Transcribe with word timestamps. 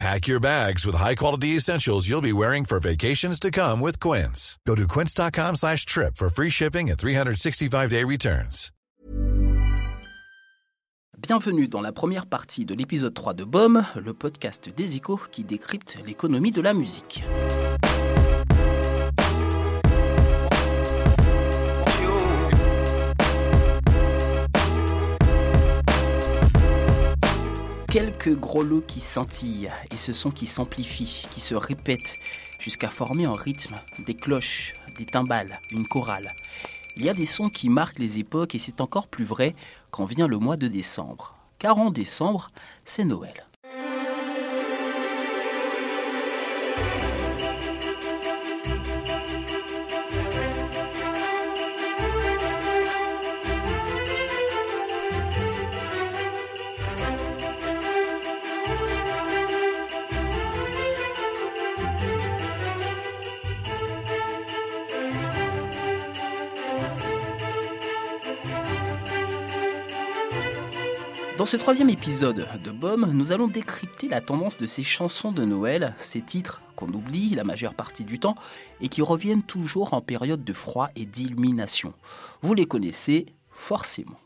Pack 0.00 0.26
your 0.26 0.40
bags 0.40 0.84
with 0.84 0.96
high-quality 0.96 1.56
essentials 1.56 2.08
you'll 2.08 2.20
be 2.20 2.32
wearing 2.32 2.64
for 2.64 2.80
vacations 2.80 3.38
to 3.40 3.50
come 3.50 3.80
with 3.80 3.98
Quince. 4.00 4.58
Go 4.66 4.74
to 4.74 4.86
quince.com 4.88 5.54
slash 5.56 5.86
trip 5.86 6.16
for 6.16 6.28
free 6.28 6.50
shipping 6.50 6.90
and 6.90 6.98
365-day 6.98 8.04
returns. 8.04 8.70
Bienvenue 11.16 11.68
dans 11.68 11.80
la 11.80 11.92
première 11.92 12.26
partie 12.26 12.66
de 12.66 12.74
l'épisode 12.74 13.14
3 13.14 13.32
de 13.32 13.44
BOM, 13.44 13.86
le 13.96 14.12
podcast 14.12 14.68
des 14.76 14.96
échos 14.96 15.20
qui 15.30 15.42
décrypte 15.42 15.96
l'économie 16.04 16.50
de 16.50 16.60
la 16.60 16.74
musique. 16.74 17.22
Quelques 27.94 28.34
gros 28.34 28.64
lots 28.64 28.82
qui 28.84 28.98
scintillent 28.98 29.70
et 29.92 29.96
ce 29.96 30.12
son 30.12 30.32
qui 30.32 30.46
s'amplifie, 30.46 31.28
qui 31.30 31.40
se 31.40 31.54
répète 31.54 32.14
jusqu'à 32.58 32.88
former 32.88 33.28
en 33.28 33.34
rythme 33.34 33.76
des 34.04 34.14
cloches, 34.14 34.72
des 34.98 35.06
timbales, 35.06 35.60
une 35.70 35.86
chorale. 35.86 36.28
Il 36.96 37.04
y 37.04 37.08
a 37.08 37.14
des 37.14 37.24
sons 37.24 37.48
qui 37.48 37.68
marquent 37.68 38.00
les 38.00 38.18
époques 38.18 38.56
et 38.56 38.58
c'est 38.58 38.80
encore 38.80 39.06
plus 39.06 39.22
vrai 39.22 39.54
quand 39.92 40.06
vient 40.06 40.26
le 40.26 40.38
mois 40.38 40.56
de 40.56 40.66
décembre. 40.66 41.36
Car 41.60 41.78
en 41.78 41.92
décembre, 41.92 42.48
c'est 42.84 43.04
Noël. 43.04 43.46
Ce 71.54 71.58
troisième 71.60 71.88
épisode 71.90 72.48
de 72.64 72.70
BOM, 72.72 73.12
nous 73.12 73.30
allons 73.30 73.46
décrypter 73.46 74.08
la 74.08 74.20
tendance 74.20 74.56
de 74.56 74.66
ces 74.66 74.82
chansons 74.82 75.30
de 75.30 75.44
Noël, 75.44 75.94
ces 76.00 76.20
titres 76.20 76.60
qu'on 76.74 76.88
oublie 76.88 77.30
la 77.36 77.44
majeure 77.44 77.74
partie 77.74 78.04
du 78.04 78.18
temps 78.18 78.34
et 78.80 78.88
qui 78.88 79.02
reviennent 79.02 79.44
toujours 79.44 79.94
en 79.94 80.00
période 80.00 80.42
de 80.42 80.52
froid 80.52 80.88
et 80.96 81.06
d'illumination. 81.06 81.94
Vous 82.42 82.54
les 82.54 82.66
connaissez 82.66 83.26
forcément. 83.52 84.18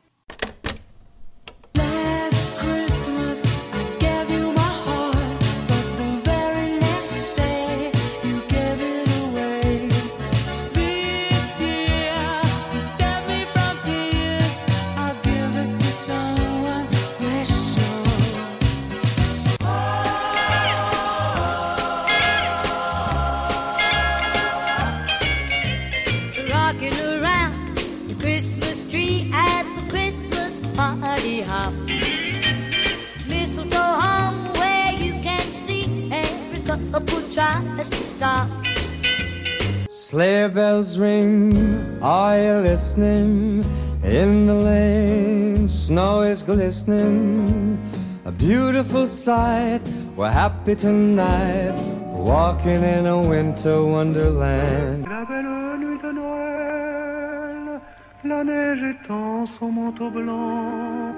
Sleigh 39.87 40.49
bells 40.49 40.99
ring, 40.99 41.55
are 42.03 42.37
you 42.37 42.55
listening? 42.67 43.65
In 44.03 44.47
the 44.47 44.55
lane, 44.55 45.69
snow 45.69 46.23
is 46.23 46.43
glistening. 46.43 47.79
A 48.25 48.33
beautiful 48.33 49.07
sight, 49.07 49.83
we're 50.17 50.33
happy 50.33 50.75
tonight, 50.75 51.77
walking 52.11 52.83
in 52.83 53.07
a 53.07 53.21
winter 53.23 53.85
wonderland. 53.85 55.07
La 55.07 55.25
belle 55.25 55.79
nuit 55.79 56.03
de 56.03 56.11
Noël, 56.11 57.81
la 58.25 58.43
neige 58.43 58.83
étend 58.83 59.47
son 59.47 59.71
manteau 59.71 60.11
blanc, 60.11 61.15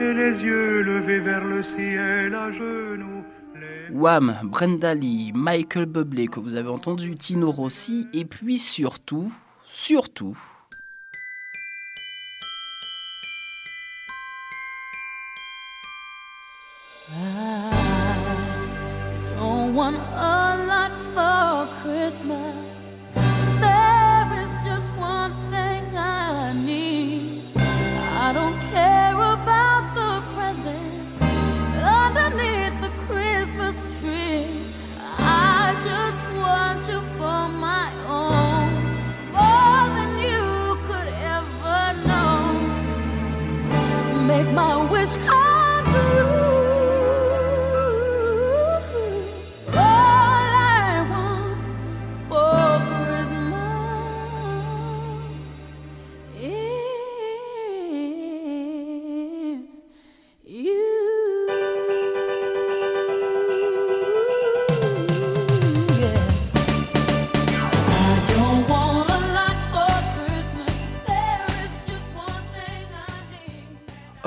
et 0.00 0.14
les 0.14 0.42
yeux 0.42 0.82
levés 0.82 1.20
vers 1.20 1.44
le 1.44 1.62
ciel 1.62 2.34
à 2.34 2.50
genoux. 2.50 3.19
Wham, 3.92 4.38
Brenda 4.44 4.94
Lee, 4.94 5.32
Michael 5.34 5.86
Bublé 5.86 6.26
que 6.28 6.40
vous 6.40 6.54
avez 6.54 6.68
entendu, 6.68 7.14
Tino 7.14 7.50
Rossi, 7.50 8.06
et 8.12 8.24
puis 8.24 8.58
surtout, 8.58 9.32
surtout. 9.70 10.36
Wish 45.00 45.16
come 45.26 45.49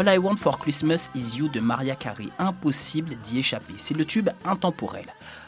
All 0.06 0.16
I 0.16 0.18
Want 0.18 0.36
for 0.36 0.60
Christmas 0.60 1.10
is 1.16 1.38
You 1.38 1.48
de 1.48 1.62
Maria 1.62 1.96
Carey. 1.96 2.28
Impossible 2.38 3.16
d'y 3.24 3.40
échapper. 3.40 3.76
C'est 3.78 3.94
le 3.94 4.04
tube 4.04 4.30
intemporel. 4.44 5.06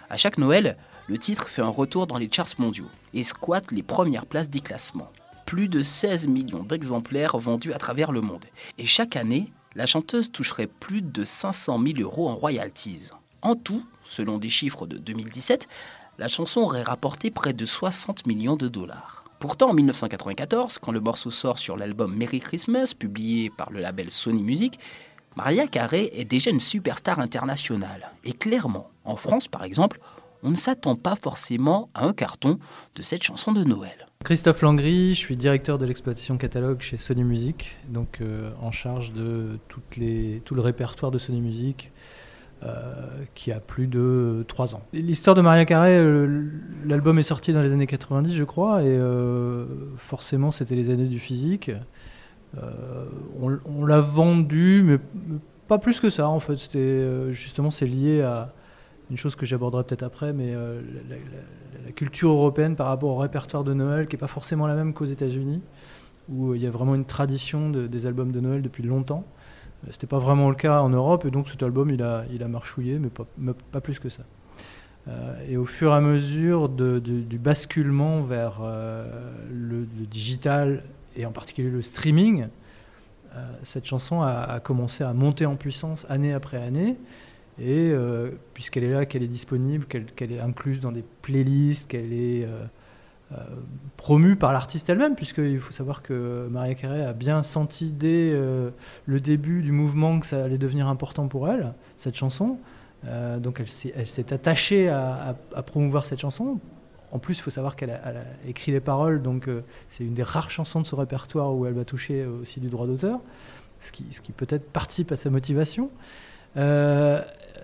À 0.09 0.15
chaque 0.15 0.37
Noël, 0.37 0.77
le 1.07 1.17
titre 1.17 1.49
fait 1.49 1.61
un 1.61 1.67
retour 1.67 2.07
dans 2.07 2.17
les 2.17 2.31
charts 2.31 2.53
mondiaux 2.57 2.87
et 3.13 3.25
squatte 3.25 3.73
les 3.73 3.83
premières 3.83 4.25
places 4.25 4.49
des 4.49 4.61
classements. 4.61 5.11
Plus 5.45 5.67
de 5.67 5.83
16 5.83 6.27
millions 6.27 6.63
d'exemplaires 6.63 7.37
vendus 7.37 7.73
à 7.73 7.79
travers 7.79 8.13
le 8.13 8.21
monde. 8.21 8.45
Et 8.77 8.85
chaque 8.85 9.17
année, 9.17 9.51
la 9.75 9.87
chanteuse 9.87 10.31
toucherait 10.31 10.67
plus 10.67 11.01
de 11.01 11.25
500 11.25 11.77
000 11.85 11.99
euros 11.99 12.29
en 12.29 12.35
royalties. 12.35 13.09
En 13.41 13.55
tout, 13.55 13.83
selon 14.05 14.37
des 14.37 14.49
chiffres 14.49 14.87
de 14.87 14.97
2017, 14.97 15.67
la 16.17 16.29
chanson 16.29 16.61
aurait 16.61 16.83
rapporté 16.83 17.29
près 17.29 17.51
de 17.51 17.65
60 17.65 18.25
millions 18.25 18.55
de 18.55 18.69
dollars. 18.69 19.24
Pourtant, 19.47 19.69
en 19.69 19.73
1994, 19.75 20.79
quand 20.79 20.91
le 20.91 20.99
morceau 20.99 21.29
sort 21.29 21.59
sur 21.59 21.77
l'album 21.77 22.15
Merry 22.15 22.39
Christmas, 22.39 22.95
publié 22.97 23.51
par 23.51 23.71
le 23.71 23.79
label 23.79 24.09
Sony 24.09 24.41
Music, 24.41 24.79
Maria 25.35 25.67
Carey 25.67 26.09
est 26.15 26.25
déjà 26.25 26.49
une 26.49 26.59
superstar 26.59 27.19
internationale. 27.19 28.11
Et 28.23 28.33
clairement, 28.33 28.89
en 29.03 29.15
France 29.15 29.47
par 29.47 29.63
exemple, 29.63 29.99
on 30.41 30.49
ne 30.49 30.55
s'attend 30.55 30.95
pas 30.95 31.15
forcément 31.15 31.89
à 31.93 32.07
un 32.07 32.13
carton 32.13 32.57
de 32.95 33.03
cette 33.03 33.21
chanson 33.21 33.51
de 33.51 33.63
Noël. 33.63 34.07
Christophe 34.23 34.63
Langry, 34.63 35.13
je 35.13 35.19
suis 35.19 35.37
directeur 35.37 35.77
de 35.77 35.85
l'exploitation 35.85 36.37
catalogue 36.37 36.81
chez 36.81 36.97
Sony 36.97 37.23
Music, 37.23 37.75
donc 37.87 38.21
euh, 38.21 38.49
en 38.59 38.71
charge 38.71 39.13
de 39.13 39.59
tout 39.67 40.55
le 40.55 40.61
répertoire 40.61 41.11
de 41.11 41.19
Sony 41.19 41.39
Music, 41.39 41.91
qui 43.35 43.51
a 43.51 43.59
plus 43.59 43.87
de 43.87 44.45
3 44.47 44.75
ans. 44.75 44.81
L'histoire 44.93 45.35
de 45.35 45.41
Maria 45.41 45.65
Carey, 45.65 45.97
euh, 45.97 46.43
l'album 46.85 47.19
est 47.19 47.23
sorti 47.23 47.53
dans 47.53 47.61
les 47.61 47.73
années 47.73 47.87
90, 47.87 48.33
je 48.33 48.43
crois, 48.43 48.81
et 48.83 48.87
euh, 48.87 49.65
forcément 49.97 50.51
c'était 50.51 50.75
les 50.75 50.89
années 50.89 51.07
du 51.07 51.19
physique. 51.19 51.71
Euh, 52.57 53.05
on 53.67 53.85
l'a 53.85 54.01
vendu, 54.01 54.81
mais 54.83 54.99
pas 55.67 55.77
plus 55.79 55.99
que 55.99 56.09
ça 56.09 56.29
en 56.29 56.39
fait. 56.39 56.75
Euh, 56.75 57.31
justement 57.31 57.71
c'est 57.71 57.87
lié 57.87 58.21
à 58.21 58.53
une 59.11 59.17
chose 59.17 59.35
que 59.35 59.45
j'aborderai 59.45 59.83
peut-être 59.83 60.03
après, 60.03 60.33
mais 60.33 60.53
euh, 60.53 60.81
la, 61.09 61.91
culture 61.91 62.31
européenne 62.31 62.75
par 62.75 62.87
rapport 62.87 63.11
au 63.11 63.17
répertoire 63.17 63.63
de 63.63 63.73
Noël 63.73 64.07
qui 64.07 64.15
n'est 64.15 64.19
pas 64.19 64.27
forcément 64.27 64.65
la 64.65 64.73
même 64.75 64.93
qu'aux 64.93 65.05
États-Unis, 65.05 65.61
où 66.29 66.51
euh, 66.51 66.57
il 66.57 66.63
y 66.63 66.67
a 66.67 66.71
vraiment 66.71 66.95
une 66.95 67.05
tradition 67.05 67.69
de- 67.69 67.85
des 67.85 68.07
albums 68.07 68.31
de 68.31 68.39
Noël 68.39 68.61
depuis 68.61 68.83
longtemps. 68.83 69.23
C'était 69.91 70.07
pas 70.07 70.19
vraiment 70.19 70.49
le 70.49 70.55
cas 70.55 70.81
en 70.81 70.89
Europe, 70.89 71.25
et 71.25 71.31
donc 71.31 71.49
cet 71.49 71.63
album 71.63 71.89
il 71.89 72.01
a, 72.01 72.23
il 72.31 72.43
a 72.43 72.47
marchouillé, 72.47 72.99
mais 72.99 73.09
pas, 73.09 73.25
pas 73.71 73.81
plus 73.81 73.99
que 73.99 74.09
ça. 74.09 74.23
Euh, 75.07 75.35
et 75.47 75.57
au 75.57 75.65
fur 75.65 75.91
et 75.91 75.95
à 75.95 76.01
mesure 76.01 76.69
du 76.69 77.37
basculement 77.37 78.21
vers 78.21 78.59
euh, 78.63 79.05
le, 79.51 79.85
digital 80.07 80.83
et 81.15 81.25
en 81.25 81.31
particulier 81.31 81.69
le 81.69 81.81
streaming, 81.81 82.47
euh, 83.35 83.51
cette 83.63 83.85
chanson 83.85 84.21
a, 84.21 84.59
commencé 84.59 85.03
à 85.03 85.13
monter 85.13 85.45
en 85.45 85.55
puissance 85.55 86.05
année 86.09 86.33
après 86.33 86.57
année. 86.57 86.97
Et 87.57 87.93
puisqu'elle 88.53 88.83
est 88.83 88.91
là, 88.91 89.05
qu'elle 89.05 89.23
est 89.23 89.27
disponible, 89.27 89.85
qu'elle 89.85 90.31
est 90.33 90.41
incluse 90.41 90.81
dans 90.81 90.91
des 90.91 91.05
playlists, 91.21 91.89
qu'elle 91.89 92.11
est 92.11 92.45
euh, 93.31 93.37
promue 93.97 94.35
par 94.35 94.53
l'artiste 94.53 94.87
elle-même, 94.87 95.15
puisqu'il 95.15 95.59
faut 95.59 95.71
savoir 95.71 96.03
que 96.03 96.47
Maria 96.51 96.75
Carey 96.75 97.03
a 97.03 97.13
bien 97.13 97.41
senti 97.41 97.91
dès 97.91 98.31
euh, 98.31 98.69
le 99.07 99.19
début 99.19 99.63
du 99.63 99.71
mouvement 99.71 100.19
que 100.19 100.27
ça 100.27 100.43
allait 100.43 100.59
devenir 100.59 100.87
important 100.87 101.27
pour 101.27 101.49
elle, 101.49 101.73
cette 101.97 102.15
chanson. 102.15 102.59
Euh, 103.07 103.39
donc 103.39 103.59
elle 103.59 103.67
s'est 104.07 104.33
attachée 104.33 104.89
à, 104.89 105.35
promouvoir 105.65 106.05
cette 106.05 106.19
chanson. 106.19 106.59
En 107.11 107.17
plus, 107.17 107.37
il 107.37 107.41
faut 107.41 107.49
savoir 107.49 107.75
qu'elle 107.75 107.91
a, 107.91 108.13
écrit 108.47 108.71
les 108.71 108.79
paroles, 108.79 109.23
donc 109.23 109.47
euh, 109.47 109.61
c'est 109.89 110.03
une 110.03 110.13
des 110.13 110.23
rares 110.23 110.51
chansons 110.51 110.81
de 110.81 110.85
ce 110.85 110.93
répertoire 110.93 111.55
où 111.55 111.65
elle 111.65 111.73
va 111.73 111.85
toucher 111.85 112.25
aussi 112.25 112.59
du 112.59 112.67
droit 112.67 112.85
d'auteur, 112.85 113.21
ce 113.79 113.91
qui, 113.91 114.31
peut-être 114.33 114.69
participe 114.69 115.11
à 115.11 115.15
sa 115.15 115.31
motivation. 115.31 115.89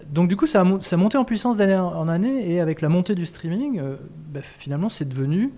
Donc 0.10 0.30
du 0.30 0.36
coup, 0.36 0.48
ça 0.48 0.62
a, 0.62 0.98
monté 0.98 1.18
en 1.18 1.26
puissance 1.26 1.58
d'année 1.58 1.76
en 1.76 2.08
année, 2.08 2.52
et 2.52 2.60
avec 2.60 2.82
la 2.82 2.90
montée 2.90 3.16
du 3.16 3.26
streaming, 3.26 3.80
euh, 3.80 3.96
bah, 4.32 4.42
finalement, 4.42 4.90
c'est 4.90 5.08
devenu 5.08 5.52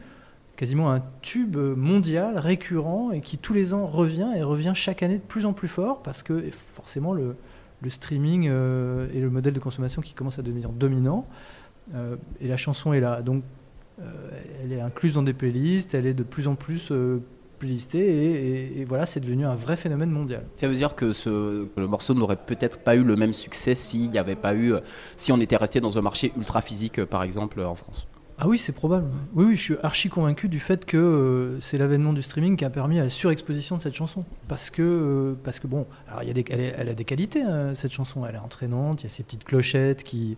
quasiment 0.55 0.91
un 0.91 1.01
tube 1.21 1.57
mondial 1.57 2.37
récurrent 2.37 3.11
et 3.11 3.21
qui 3.21 3.37
tous 3.37 3.53
les 3.53 3.73
ans 3.73 3.85
revient 3.85 4.29
et 4.35 4.43
revient 4.43 4.73
chaque 4.75 5.03
année 5.03 5.17
de 5.17 5.23
plus 5.23 5.45
en 5.45 5.53
plus 5.53 5.67
fort 5.67 6.03
parce 6.03 6.21
que 6.23 6.43
forcément 6.75 7.13
le, 7.13 7.35
streaming 7.87 8.47
euh, 8.49 9.09
est 9.13 9.19
le 9.19 9.29
modèle 9.29 9.53
de 9.53 9.59
consommation 9.59 10.01
qui 10.01 10.13
commence 10.13 10.39
à 10.39 10.41
devenir 10.41 10.69
dominant 10.69 11.27
euh, 11.95 12.15
et 12.39 12.47
la 12.47 12.55
chanson 12.55 12.93
est 12.93 13.01
là. 13.01 13.21
Donc 13.21 13.43
euh, 14.01 14.05
elle 14.63 14.71
est 14.71 14.79
incluse 14.79 15.13
dans 15.13 15.23
des 15.23 15.33
playlists, 15.33 15.93
elle 15.93 16.05
est 16.05 16.13
de 16.13 16.23
plus 16.23 16.47
en 16.47 16.55
plus 16.55 16.93
et, 17.71 17.99
et- 17.99 18.81
et 18.81 18.85
voilà, 18.85 19.05
c'est 19.05 19.19
devenu 19.19 19.45
un 19.45 19.55
vrai 19.55 19.75
phénomène 19.75 20.09
mondial. 20.11 20.43
Ça 20.55 20.67
veut 20.67 20.75
dire 20.75 20.95
que, 20.95 21.13
ce, 21.13 21.65
que 21.65 21.79
le 21.79 21.87
morceau 21.87 22.13
n'aurait 22.13 22.37
peut-être 22.37 22.79
pas 22.79 22.95
eu 22.95 23.03
le 23.03 23.15
même 23.15 23.33
succès 23.33 23.75
s'il 23.75 24.11
n'y 24.11 24.17
avait 24.19 24.35
pas 24.35 24.55
eu, 24.55 24.73
si 25.17 25.31
on 25.31 25.39
était 25.39 25.57
resté 25.57 25.79
dans 25.81 25.97
un 25.97 26.01
marché 26.01 26.31
ultra 26.37 26.61
physique, 26.61 26.99
euh, 26.99 27.05
par 27.05 27.23
exemple, 27.23 27.59
euh, 27.59 27.67
en 27.67 27.75
France. 27.75 28.07
Ah 28.39 28.47
oui, 28.47 28.57
c'est 28.57 28.71
probable. 28.71 29.07
Oui, 29.35 29.45
oui, 29.45 29.55
je 29.55 29.61
suis 29.61 29.75
archi 29.83 30.09
convaincu 30.09 30.49
du 30.49 30.59
fait 30.59 30.85
que 30.85 30.97
euh, 30.97 31.59
c'est 31.59 31.77
l'avènement 31.77 32.13
du 32.13 32.23
streaming 32.23 32.57
qui 32.57 32.65
a 32.65 32.69
permis 32.71 32.99
à 32.99 33.03
la 33.03 33.09
surexposition 33.09 33.77
de 33.77 33.81
cette 33.83 33.93
chanson. 33.93 34.25
Parce 34.47 34.71
que, 34.71 34.81
euh, 34.81 35.33
parce 35.43 35.59
que 35.59 35.67
bon, 35.67 35.85
alors 36.07 36.23
il 36.23 36.27
y 36.27 36.31
a 36.31 36.33
des, 36.33 36.43
elle, 36.49 36.59
est- 36.59 36.73
elle 36.77 36.89
a 36.89 36.93
des 36.95 37.05
qualités, 37.05 37.43
hein, 37.43 37.73
cette 37.75 37.91
chanson. 37.93 38.25
Elle 38.25 38.33
est 38.35 38.39
entraînante, 38.39 39.01
il 39.01 39.03
y 39.03 39.07
a 39.07 39.09
ces 39.09 39.21
petites 39.21 39.43
clochettes 39.43 40.03
qui, 40.03 40.35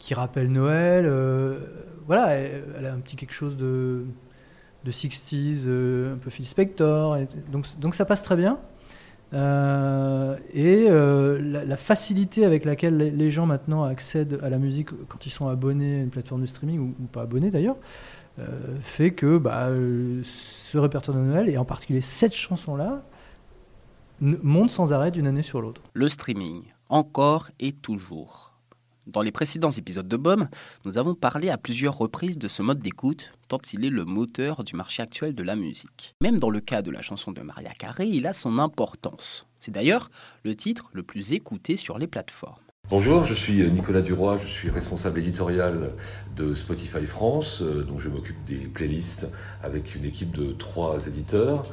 qui 0.00 0.12
rappellent 0.14 0.50
Noël. 0.50 1.04
euh, 1.06 1.60
voilà, 2.06 2.30
elle, 2.34 2.64
elle 2.76 2.86
a 2.86 2.92
un 2.92 2.98
petit 2.98 3.14
quelque 3.14 3.32
chose 3.32 3.56
de, 3.56 4.02
de 4.84 4.90
60s, 4.90 5.64
euh, 5.66 6.14
un 6.14 6.18
peu 6.18 6.30
Phil 6.30 6.46
Spector. 6.46 7.18
donc, 7.50 7.66
donc 7.78 7.94
ça 7.94 8.04
passe 8.04 8.22
très 8.22 8.36
bien. 8.36 8.58
Euh, 9.32 10.36
et 10.52 10.86
euh, 10.88 11.40
la, 11.40 11.76
facilité 11.76 12.44
avec 12.44 12.64
laquelle 12.64 12.96
les- 12.96 13.30
gens 13.30 13.46
maintenant 13.46 13.84
accèdent 13.84 14.40
à 14.42 14.50
la 14.50 14.58
musique 14.58 14.88
quand 15.08 15.24
ils 15.24 15.30
sont 15.30 15.46
abonnés 15.46 16.00
à 16.00 16.02
une 16.02 16.10
plateforme 16.10 16.40
de 16.40 16.46
streaming 16.46 16.80
ou, 16.80 17.06
pas 17.06 17.22
abonnés 17.22 17.50
d'ailleurs, 17.50 17.76
fait 18.80 19.12
que 19.12 19.36
bah, 19.36 19.68
ce 20.22 20.78
répertoire 20.78 21.16
de 21.16 21.22
Noël, 21.22 21.48
et 21.50 21.58
en 21.58 21.66
particulier 21.66 22.00
cette 22.00 22.34
chanson-là, 22.34 23.02
monte 24.20 24.70
sans 24.70 24.92
arrêt 24.92 25.10
d'une 25.10 25.26
année 25.26 25.42
sur 25.42 25.60
l'autre. 25.60 25.82
Le 25.92 26.08
streaming, 26.08 26.62
encore 26.88 27.50
et 27.60 27.72
toujours. 27.72 28.49
Dans 29.06 29.22
les 29.22 29.32
précédents 29.32 29.70
épisodes 29.70 30.06
de 30.06 30.16
BOM, 30.16 30.48
nous 30.84 30.98
avons 30.98 31.14
parlé 31.14 31.48
à 31.48 31.56
plusieurs 31.56 31.96
reprises 31.96 32.38
de 32.38 32.48
ce 32.48 32.62
mode 32.62 32.80
d'écoute, 32.80 33.32
tant 33.48 33.58
il 33.72 33.84
est 33.84 33.90
le 33.90 34.04
moteur 34.04 34.62
du 34.62 34.76
marché 34.76 35.02
actuel 35.02 35.34
de 35.34 35.42
la 35.42 35.56
musique. 35.56 36.14
Même 36.20 36.38
dans 36.38 36.50
le 36.50 36.60
cas 36.60 36.82
de 36.82 36.90
la 36.90 37.00
chanson 37.02 37.32
de 37.32 37.40
Maria 37.40 37.70
Carey, 37.70 38.08
il 38.08 38.26
a 38.26 38.32
son 38.32 38.58
importance. 38.58 39.46
C'est 39.58 39.70
d'ailleurs 39.70 40.10
le 40.44 40.54
titre 40.54 40.90
le 40.92 41.02
plus 41.02 41.32
écouté 41.32 41.76
sur 41.76 41.98
les 41.98 42.06
plateformes. 42.06 42.60
Bonjour, 42.90 43.24
je 43.24 43.34
suis 43.34 43.62
Nicolas 43.70 44.02
Duroy, 44.02 44.38
je 44.42 44.48
suis 44.48 44.68
responsable 44.68 45.20
éditorial 45.20 45.92
de 46.36 46.54
Spotify 46.54 47.06
France, 47.06 47.62
euh, 47.62 47.84
donc 47.84 48.00
je 48.00 48.08
m'occupe 48.08 48.44
des 48.44 48.56
playlists 48.56 49.28
avec 49.62 49.94
une 49.94 50.04
équipe 50.04 50.36
de 50.36 50.52
trois 50.52 51.06
éditeurs. 51.06 51.66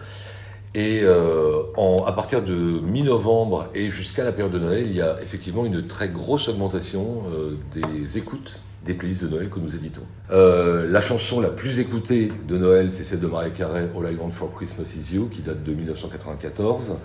Et 0.76 1.02
euh, 1.04 1.64
à 2.06 2.12
partir 2.12 2.44
de 2.44 2.54
mi-novembre 2.54 3.70
et 3.74 3.90
jusqu'à 3.90 4.24
la 4.24 4.32
période 4.32 4.52
de 4.52 4.60
Noël, 4.60 4.86
il 4.86 4.96
y 4.96 5.02
a 5.02 5.22
effectivement 5.22 5.66
une 5.66 5.88
très 5.88 6.10
grosse 6.10 6.50
augmentation 6.50 7.24
euh, 7.32 7.58
des 7.74 8.18
écoutes 8.18 8.62
des 8.88 8.94
playlists 8.94 9.24
de 9.24 9.28
Noël 9.28 9.50
que 9.50 9.60
nous 9.60 9.76
éditons. 9.76 10.04
Euh, 10.32 10.90
la 10.90 11.02
chanson 11.02 11.42
la 11.42 11.50
plus 11.50 11.80
écoutée 11.80 12.32
de 12.48 12.58
Noël, 12.58 12.90
c'est 12.90 13.04
celle 13.04 13.20
de 13.20 13.28
Mariah 13.28 13.50
Carey, 13.50 13.90
All 13.96 14.12
I 14.12 14.16
Want 14.16 14.32
for 14.32 14.52
Christmas 14.54 14.94
Is 14.96 15.14
You, 15.14 15.28
qui 15.30 15.42
date 15.42 15.64
de 15.64 15.74
1994. 15.74 16.96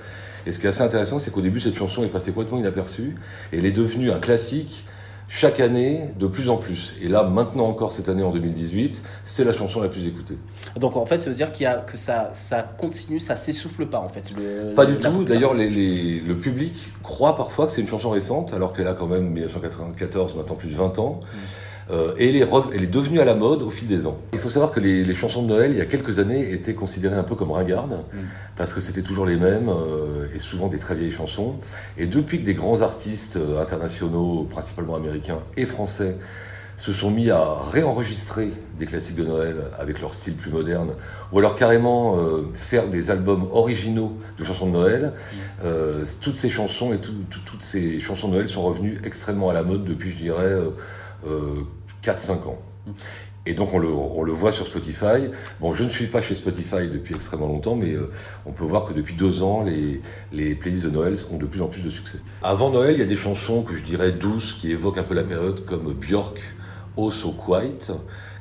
Et 0.47 0.53
ce 0.53 0.59
qui 0.59 0.67
est 0.67 0.69
assez 0.69 0.83
intéressant, 0.83 1.19
c'est 1.19 1.33
qu'au 1.33 1.41
début, 1.41 1.61
cette 1.61 1.75
chanson 1.75 2.05
est 2.05 2.09
passée 2.09 2.31
complètement 2.31 2.59
inaperçue, 2.59 3.17
et 3.53 3.59
elle 3.59 3.67
est 3.67 3.73
devenue 3.73 4.13
un 4.13 4.21
classique 4.21 4.87
chaque 5.35 5.61
année 5.61 6.01
de 6.21 6.27
plus 6.27 6.51
en 6.51 6.59
plus. 6.59 6.95
Et 7.01 7.09
là, 7.09 7.23
maintenant 7.23 7.65
encore, 7.67 7.93
cette 7.95 8.11
année 8.11 8.23
en 8.23 8.33
2018, 8.33 9.01
c'est 9.25 9.45
la 9.45 9.55
chanson 9.55 9.81
la 9.81 9.89
plus 9.89 10.07
écoutée. 10.07 10.37
Donc 10.79 10.95
en 10.97 11.07
fait, 11.07 11.21
ça 11.21 11.31
veut 11.31 11.37
dire 11.37 11.51
qu'il 11.53 11.65
y 11.65 11.67
a, 11.67 11.79
que 11.79 11.97
ça, 11.97 12.29
ça 12.35 12.63
continue, 12.63 13.19
ça 13.19 13.35
s'essouffle 13.35 13.87
pas 13.87 13.99
en 13.99 14.09
fait. 14.11 14.31
le- 14.37 14.75
Pas 14.75 14.85
du 14.85 14.97
tout. 14.97 15.25
D'ailleurs, 15.25 15.55
les- 15.55 15.71
les- 15.71 16.21
le 16.21 16.37
public 16.37 16.93
croit 17.03 17.35
parfois 17.35 17.67
que 17.67 17.73
c'est 17.73 17.81
une 17.81 17.89
chanson 17.89 18.11
récente, 18.11 18.53
alors 18.53 18.75
qu'elle 18.75 18.87
a 18.89 18.93
quand 18.93 19.07
même 19.07 19.31
1994, 19.31 20.35
maintenant 20.37 20.55
plus 20.55 20.69
de 20.69 20.75
20 20.75 20.99
ans. 20.99 21.19
Euh, 21.93 22.15
et 22.17 22.31
elle 22.31 22.37
est, 22.37 22.45
rev- 22.45 22.71
elle 22.75 22.83
est 22.83 22.87
devenue 22.87 23.21
à 23.21 23.25
la 23.27 23.35
mode 23.35 23.61
au 23.63 23.71
fil 23.71 23.87
des 23.87 24.07
ans. 24.07 24.17
Il 24.33 24.39
faut 24.39 24.49
savoir 24.49 24.71
que 24.71 24.81
les, 24.81 25.05
les 25.05 25.15
chansons 25.15 25.43
de 25.43 25.49
Noël, 25.49 25.73
il 25.73 25.77
y 25.77 25.81
a 25.83 25.85
quelques 25.85 26.19
années, 26.19 26.51
étaient 26.53 26.75
considérées 26.75 27.17
un 27.17 27.23
peu 27.23 27.35
comme 27.35 27.51
ringardes, 27.51 28.01
parce 28.57 28.73
que 28.73 28.81
c'était 28.81 29.03
toujours 29.03 29.27
les 29.27 29.37
mêmes, 29.37 29.69
euh, 29.69 30.27
et 30.35 30.39
souvent 30.39 30.69
des 30.69 30.79
très 30.79 30.95
vieilles 30.95 31.11
chansons. 31.13 31.57
Et 31.99 32.07
depuis 32.07 32.41
que 32.41 32.45
des 32.47 32.55
grands 32.55 32.81
artistes 32.81 33.37
euh, 33.37 33.61
internationaux, 33.61 34.47
principalement 34.51 34.95
américains 34.97 35.41
et 35.59 35.67
français, 35.67 36.17
se 36.79 36.93
sont 36.95 37.11
mis 37.11 37.31
à 37.31 37.45
réenregistrer 37.71 38.49
des 38.79 38.87
classiques 38.87 39.15
de 39.15 39.25
Noël 39.25 39.57
avec 39.79 40.01
leur 40.01 40.15
style 40.15 40.35
plus 40.35 40.51
moderne, 40.51 40.95
ou 41.31 41.39
alors 41.39 41.55
carrément 41.55 42.17
euh, 42.19 42.49
faire 42.55 42.89
des 42.89 43.11
albums 43.11 43.47
originaux 43.53 44.15
de 44.39 44.45
chansons 44.45 44.67
de 44.67 44.73
Noël. 44.73 45.13
Euh, 45.63 46.05
toutes 46.23 46.37
ces 46.37 46.49
chansons 46.49 46.93
et 46.95 46.99
tout- 46.99 47.13
tout- 47.31 47.41
toutes 47.45 47.63
ces 47.63 48.01
chansons 48.01 48.29
de 48.29 48.35
Noël 48.35 48.49
sont 48.49 48.63
revenues 48.63 48.99
extrêmement 49.05 49.51
à 49.51 49.53
la 49.53 49.63
mode 49.63 49.85
depuis, 49.85 50.11
je 50.13 50.17
dirais, 50.17 50.57
euh, 51.25 51.63
4-5 52.03 52.49
ans. 52.49 52.59
Et 53.45 53.55
donc 53.55 53.75
on 53.75 53.79
le, 53.79 53.89
on 53.89 54.23
le 54.23 54.33
voit 54.33 54.53
sur 54.53 54.67
Spotify. 54.69 55.29
Bon, 55.61 55.75
je 55.75 55.83
ne 55.83 55.89
suis 55.89 56.07
pas 56.07 56.23
chez 56.23 56.37
Spotify 56.37 56.89
depuis 56.89 57.15
extrêmement 57.15 57.49
longtemps, 57.49 57.75
mais 57.75 57.93
euh, 57.93 58.11
on 58.47 58.53
peut 58.53 58.65
voir 58.65 58.85
que 58.85 58.93
depuis 58.93 59.15
deux 59.15 59.43
ans, 59.43 59.65
les, 59.65 60.01
les 60.31 60.55
playlists 60.55 60.85
de 60.85 60.91
Noël 60.91 61.17
ont 61.33 61.39
de 61.39 61.47
plus 61.47 61.61
en 61.61 61.67
plus 61.67 61.83
de 61.83 61.91
succès. 61.91 62.19
Avant 62.45 62.71
Noël, 62.71 62.95
il 62.95 63.01
y 63.01 63.03
a 63.03 63.07
des 63.07 63.17
chansons 63.17 63.63
que 63.63 63.75
je 63.75 63.83
dirais 63.83 64.13
douces, 64.13 64.53
qui 64.53 64.71
évoquent 64.71 64.99
un 64.99 65.03
peu 65.03 65.15
la 65.15 65.25
période, 65.25 65.65
comme 65.65 65.93
Björk, 65.93 66.39
Oh 66.97 67.11
So 67.11 67.35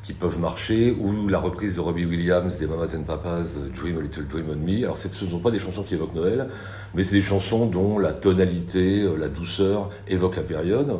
qui 0.03 0.13
peuvent 0.13 0.39
marcher, 0.39 0.91
ou 0.91 1.27
la 1.27 1.39
reprise 1.39 1.75
de 1.75 1.81
Robbie 1.81 2.05
Williams 2.05 2.57
des 2.57 2.67
Mamas 2.67 2.95
and 2.95 3.03
Papas, 3.03 3.57
Dream 3.75 3.97
a 3.97 4.01
Little 4.01 4.27
Dream 4.27 4.45
on 4.51 4.55
Me. 4.55 4.83
Alors 4.83 4.97
ce 4.97 5.07
ne 5.07 5.29
sont 5.29 5.39
pas 5.39 5.51
des 5.51 5.59
chansons 5.59 5.83
qui 5.83 5.93
évoquent 5.93 6.15
Noël, 6.15 6.49
mais 6.93 7.03
c'est 7.03 7.15
des 7.15 7.21
chansons 7.21 7.65
dont 7.65 7.97
la 7.97 8.11
tonalité, 8.11 9.01
euh, 9.01 9.15
la 9.15 9.29
douceur 9.29 9.89
évoque 10.07 10.35
la 10.35 10.43
période. 10.43 10.99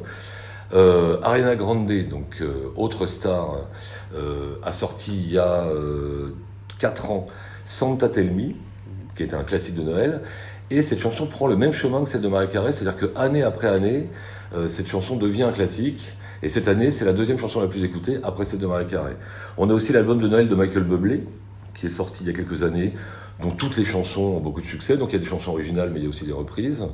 Euh, 0.74 1.18
Ariana 1.22 1.56
Grande, 1.56 1.92
donc 2.10 2.38
euh, 2.42 2.72
autre 2.76 3.06
star, 3.06 3.58
euh, 4.16 4.56
a 4.64 4.72
sorti 4.72 5.12
il 5.14 5.32
y 5.32 5.38
a 5.38 5.64
euh, 5.66 6.30
4 6.80 7.12
ans 7.12 7.28
Santa 7.66 8.10
Tell 8.10 8.32
Me, 8.32 8.54
qui 9.16 9.24
était 9.24 9.36
un 9.36 9.44
classique 9.44 9.76
de 9.76 9.84
Noël. 9.84 10.22
Et 10.70 10.84
cette 10.84 11.00
chanson 11.00 11.28
prend 11.28 11.48
le 11.48 11.58
même 11.58 11.74
chemin 11.74 12.02
que 12.04 12.10
celle 12.10 12.22
de 12.22 12.30
Mariah 12.30 12.48
Carey, 12.48 12.72
c'est-à-dire 12.72 12.96
que 12.96 13.12
année 13.18 13.44
après 13.44 13.68
année, 13.68 14.10
euh, 14.56 14.70
cette 14.70 14.88
chanson 14.88 15.18
devient 15.18 15.44
un 15.44 15.52
classique. 15.52 16.14
Et 16.44 16.50
cette 16.50 16.68
année, 16.68 16.92
c'est 16.92 17.06
la 17.06 17.14
deuxième 17.14 17.38
chanson 17.38 17.60
la 17.60 17.68
plus 17.68 17.84
écoutée 17.84 18.20
après 18.24 18.46
celle 18.46 18.60
de 18.60 18.68
Mariah 18.68 18.88
Carey. 18.88 19.18
On 19.58 19.70
a 19.70 19.74
aussi 19.74 19.92
l'album 19.92 20.20
de 20.20 20.28
Noël 20.30 20.48
de 20.48 20.56
Michael 20.56 20.84
Bublé, 20.84 21.26
qui 21.74 21.88
est 21.88 21.90
sorti 21.90 22.20
il 22.22 22.28
y 22.28 22.30
a 22.30 22.34
quelques 22.34 22.64
années, 22.64 22.94
dont 23.42 23.52
toutes 23.52 23.76
les 23.76 23.84
chansons 23.84 24.22
ont 24.22 24.40
beaucoup 24.40 24.62
de 24.62 24.66
succès. 24.66 24.96
Donc 24.96 25.10
il 25.10 25.14
y 25.14 25.16
a 25.18 25.20
des 25.20 25.26
chansons 25.26 25.52
originales, 25.52 25.92
mais 25.94 26.00
il 26.00 26.04
y 26.04 26.06
a 26.06 26.10
aussi 26.10 26.26
des 26.26 26.32
reprises. 26.32 26.86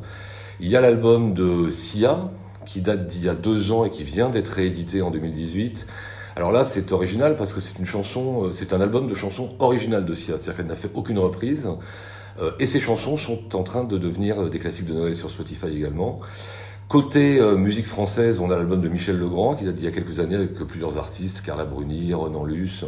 Il 0.60 0.68
y 0.68 0.76
a 0.76 0.82
l'album 0.82 1.36
de 1.36 1.70
Sia, 1.70 2.32
qui 2.68 2.82
date 2.82 3.08
d'il 3.08 3.24
y 3.24 3.30
a 3.30 3.34
deux 3.34 3.72
ans 3.72 3.86
et 3.86 3.90
qui 3.90 4.04
vient 4.04 4.30
d'être 4.30 4.50
réédité 4.50 5.02
en 5.02 5.10
2018. 5.10 5.88
Alors 6.36 6.52
là, 6.52 6.64
c'est 6.64 6.92
original 6.92 7.36
parce 7.36 7.54
que 7.54 7.62
c'est 7.62 7.80
une 7.80 7.86
chanson, 7.86 8.46
euh, 8.46 8.52
c'est 8.52 8.74
un 8.74 8.82
album 8.82 9.08
de 9.08 9.16
chansons 9.16 9.50
originales 9.58 10.06
de 10.06 10.14
Sia, 10.14 10.36
c'est-à-dire 10.36 10.58
qu'elle 10.58 10.68
n'a 10.68 10.76
fait 10.76 10.92
aucune 10.94 11.18
reprise. 11.18 11.68
Euh, 12.40 12.52
et 12.60 12.68
ces 12.68 12.80
chansons 12.80 13.18
sont 13.18 13.56
en 13.56 13.64
train 13.64 13.86
de 13.86 13.98
devenir 13.98 14.50
des 14.50 14.60
classiques 14.60 14.86
de 14.86 14.94
Noël 14.94 15.16
sur 15.16 15.32
Spotify 15.32 15.68
également. 15.76 16.20
Côté 16.90 17.40
euh, 17.40 17.56
musique 17.56 17.88
française, 17.88 18.40
on 18.40 18.52
a 18.52 18.56
l'album 18.56 18.82
de 18.82 18.90
Michel 18.90 19.18
Legrand 19.18 19.56
qui 19.56 19.66
date 19.66 19.76
d'il 19.76 19.86
y 19.86 19.88
a 19.88 19.92
quelques 19.92 20.20
années 20.20 20.36
avec 20.36 20.54
plusieurs 20.54 20.98
artistes, 20.98 21.42
Carla 21.42 21.66
Bruni, 21.66 22.14
Renan 22.14 22.44
Luce, 22.44 22.86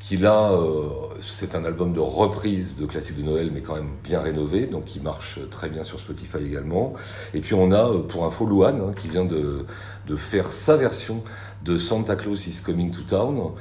qui 0.00 0.16
là, 0.16 0.52
euh, 0.52 0.88
c'est 1.20 1.54
un 1.54 1.64
album 1.64 1.92
de 1.92 2.00
reprise 2.00 2.76
de 2.76 2.86
classiques 2.86 3.16
de 3.16 3.22
Noël, 3.22 3.50
mais 3.52 3.60
quand 3.62 3.74
même 3.74 3.90
bien 4.04 4.20
rénové, 4.20 4.66
donc 4.66 4.84
qui 4.84 5.00
marche 5.00 5.40
très 5.50 5.68
bien 5.68 5.84
sur 5.84 5.98
Spotify 5.98 6.38
également. 6.38 6.92
Et 7.34 7.40
puis 7.40 7.54
on 7.54 7.72
a, 7.72 7.92
pour 8.08 8.24
info, 8.24 8.46
Louane, 8.46 8.80
hein, 8.80 8.92
qui 8.96 9.08
vient 9.08 9.24
de, 9.24 9.66
de 10.06 10.16
faire 10.16 10.52
sa 10.52 10.76
version 10.76 11.22
de 11.64 11.76
Santa 11.78 12.16
Claus 12.16 12.46
is 12.46 12.62
Coming 12.62 12.90
to 12.90 13.02
Town 13.02 13.52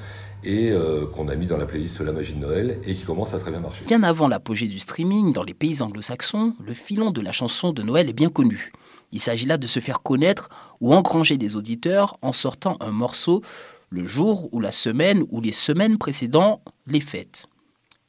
et 0.44 0.72
euh, 0.72 1.06
qu'on 1.08 1.28
a 1.28 1.36
mis 1.36 1.48
dans 1.48 1.58
la 1.58 1.66
playlist 1.66 2.00
La 2.02 2.12
magie 2.12 2.34
de 2.34 2.40
Noël 2.40 2.80
et 2.86 2.94
qui 2.94 3.04
commence 3.04 3.34
à 3.34 3.40
très 3.40 3.52
bien 3.52 3.60
marcher. 3.60 3.84
Bien 3.86 4.04
avant 4.04 4.28
l'apogée 4.28 4.68
du 4.68 4.80
streaming, 4.80 5.34
dans 5.34 5.44
les 5.44 5.54
pays 5.54 5.82
anglo-saxons, 5.82 6.54
le 6.64 6.74
filon 6.74 7.12
de 7.12 7.22
la 7.22 7.32
chanson 7.32 7.74
de 7.74 7.82
Noël 7.82 8.10
est 8.10 8.14
bien 8.14 8.30
connu. 8.30 8.72
Il 9.12 9.20
s'agit 9.20 9.46
là 9.46 9.58
de 9.58 9.68
se 9.68 9.80
faire 9.80 10.02
connaître 10.02 10.50
ou 10.82 10.94
engranger 10.94 11.38
des 11.38 11.56
auditeurs 11.56 12.18
en 12.22 12.34
sortant 12.34 12.78
un 12.82 12.92
morceau 12.92 13.42
le 13.90 14.06
jour 14.06 14.50
ou 14.54 14.60
la 14.60 14.72
semaine 14.72 15.24
ou 15.30 15.42
les 15.42 15.52
semaines 15.52 15.98
précédant 15.98 16.62
les 16.86 17.02
fêtes. 17.02 17.48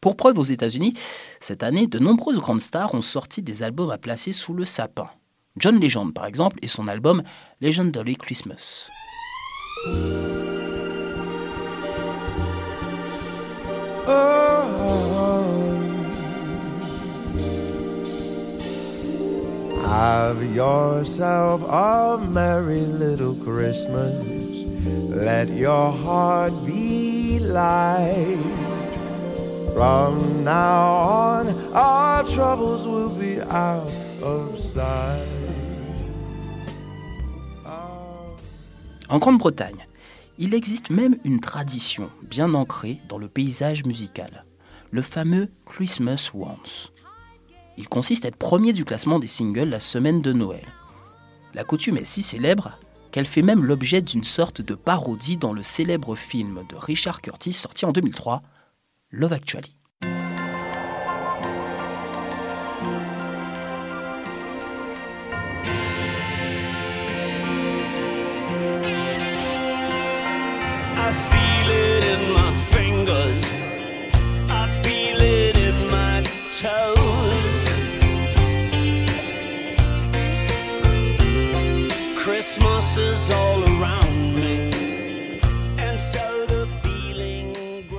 Pour 0.00 0.16
preuve 0.16 0.38
aux 0.38 0.44
États-Unis, 0.44 0.94
cette 1.40 1.62
année, 1.62 1.86
de 1.86 1.98
nombreuses 1.98 2.38
grandes 2.38 2.60
stars 2.60 2.94
ont 2.94 3.00
sorti 3.00 3.42
des 3.42 3.62
albums 3.62 3.90
à 3.90 3.98
placer 3.98 4.32
sous 4.32 4.54
le 4.54 4.64
sapin. 4.64 5.08
John 5.56 5.80
Legend, 5.80 6.14
par 6.14 6.26
exemple, 6.26 6.58
et 6.62 6.68
son 6.68 6.86
album 6.86 7.22
Legendary 7.60 8.16
Christmas. 8.16 8.88
Christmas. 23.44 24.37
Let 25.10 25.48
your 25.56 25.92
heart 25.92 26.52
be 26.66 27.38
light. 27.40 28.38
From 29.74 30.44
now 30.44 31.02
on, 31.02 31.46
our 31.74 32.24
troubles 32.24 32.86
will 32.86 33.10
be 33.10 33.40
out 33.50 33.90
of 34.22 34.58
sight. 34.58 35.38
En 39.10 39.18
Grande-Bretagne, 39.18 39.86
il 40.38 40.54
existe 40.54 40.90
même 40.90 41.16
une 41.24 41.40
tradition 41.40 42.10
bien 42.22 42.52
ancrée 42.52 43.00
dans 43.08 43.16
le 43.18 43.28
paysage 43.28 43.84
musical, 43.84 44.44
le 44.90 45.00
fameux 45.00 45.48
Christmas 45.64 46.30
Once. 46.34 46.92
Il 47.78 47.88
consiste 47.88 48.24
à 48.24 48.28
être 48.28 48.36
premier 48.36 48.72
du 48.72 48.84
classement 48.84 49.18
des 49.18 49.26
singles 49.26 49.70
la 49.70 49.80
semaine 49.80 50.20
de 50.20 50.32
Noël. 50.32 50.66
La 51.54 51.64
coutume 51.64 51.96
est 51.96 52.04
si 52.04 52.22
célèbre 52.22 52.78
qu'elle 53.18 53.26
fait 53.26 53.42
même 53.42 53.64
l'objet 53.64 54.00
d'une 54.00 54.22
sorte 54.22 54.60
de 54.60 54.76
parodie 54.76 55.36
dans 55.36 55.52
le 55.52 55.64
célèbre 55.64 56.14
film 56.14 56.62
de 56.68 56.76
Richard 56.76 57.20
Curtis 57.20 57.52
sorti 57.52 57.84
en 57.84 57.90
2003, 57.90 58.44
Love 59.10 59.32
Actually. 59.32 59.77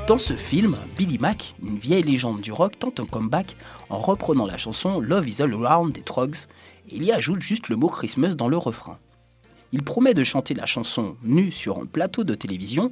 Dans 0.09 0.17
ce 0.17 0.33
film, 0.33 0.75
Billy 0.97 1.19
Mack, 1.19 1.53
une 1.61 1.77
vieille 1.77 2.01
légende 2.01 2.41
du 2.41 2.51
rock, 2.51 2.79
tente 2.79 2.99
un 2.99 3.05
comeback 3.05 3.55
en 3.91 3.99
reprenant 3.99 4.47
la 4.47 4.57
chanson 4.57 4.99
Love 4.99 5.29
is 5.29 5.39
All 5.39 5.53
Around 5.53 5.93
des 5.93 6.01
Trogs 6.01 6.35
et 6.89 6.95
il 6.95 7.03
y 7.03 7.11
ajoute 7.11 7.41
juste 7.41 7.69
le 7.69 7.75
mot 7.75 7.89
Christmas 7.89 8.33
dans 8.33 8.47
le 8.47 8.57
refrain. 8.57 8.97
Il 9.71 9.83
promet 9.83 10.15
de 10.15 10.23
chanter 10.23 10.55
la 10.55 10.65
chanson 10.65 11.15
nu 11.21 11.51
sur 11.51 11.77
un 11.77 11.85
plateau 11.85 12.23
de 12.23 12.33
télévision 12.33 12.91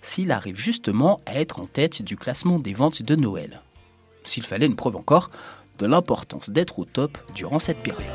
s'il 0.00 0.30
arrive 0.30 0.58
justement 0.58 1.20
à 1.26 1.38
être 1.38 1.60
en 1.60 1.66
tête 1.66 2.00
du 2.00 2.16
classement 2.16 2.58
des 2.58 2.72
ventes 2.72 3.02
de 3.02 3.14
Noël. 3.14 3.60
S'il 4.22 4.44
fallait 4.44 4.64
une 4.64 4.74
preuve 4.74 4.96
encore 4.96 5.30
de 5.78 5.84
l'importance 5.84 6.48
d'être 6.48 6.78
au 6.78 6.86
top 6.86 7.18
durant 7.34 7.58
cette 7.58 7.82
période. 7.82 8.06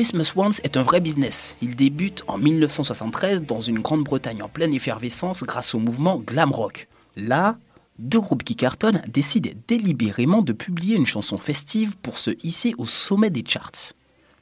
Christmas 0.00 0.32
Once 0.34 0.60
est 0.64 0.78
un 0.78 0.82
vrai 0.82 0.98
business. 1.02 1.58
Il 1.60 1.76
débute 1.76 2.24
en 2.26 2.38
1973 2.38 3.42
dans 3.42 3.60
une 3.60 3.80
Grande-Bretagne 3.80 4.42
en 4.42 4.48
pleine 4.48 4.72
effervescence 4.72 5.42
grâce 5.42 5.74
au 5.74 5.78
mouvement 5.78 6.16
glam 6.16 6.52
rock. 6.52 6.88
Là, 7.16 7.58
deux 7.98 8.18
groupes 8.18 8.42
qui 8.42 8.56
cartonnent 8.56 9.02
décident 9.08 9.50
délibérément 9.68 10.40
de 10.40 10.54
publier 10.54 10.96
une 10.96 11.04
chanson 11.04 11.36
festive 11.36 11.98
pour 11.98 12.16
se 12.16 12.30
hisser 12.42 12.72
au 12.78 12.86
sommet 12.86 13.28
des 13.28 13.44
charts. 13.46 13.92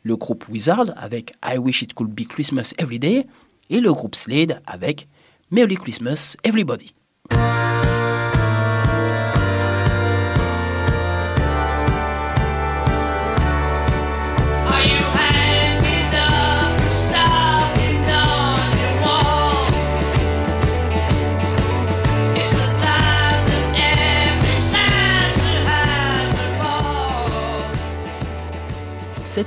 Le 0.04 0.16
groupe 0.16 0.48
Wizard 0.48 0.92
avec 0.96 1.32
I 1.44 1.58
Wish 1.58 1.82
It 1.82 1.92
Could 1.92 2.12
Be 2.12 2.28
Christmas 2.28 2.72
Every 2.78 3.00
Day 3.00 3.26
et 3.68 3.80
le 3.80 3.92
groupe 3.92 4.14
Slade 4.14 4.62
avec 4.64 5.08
Merry 5.50 5.74
Christmas 5.74 6.36
Everybody. 6.44 6.94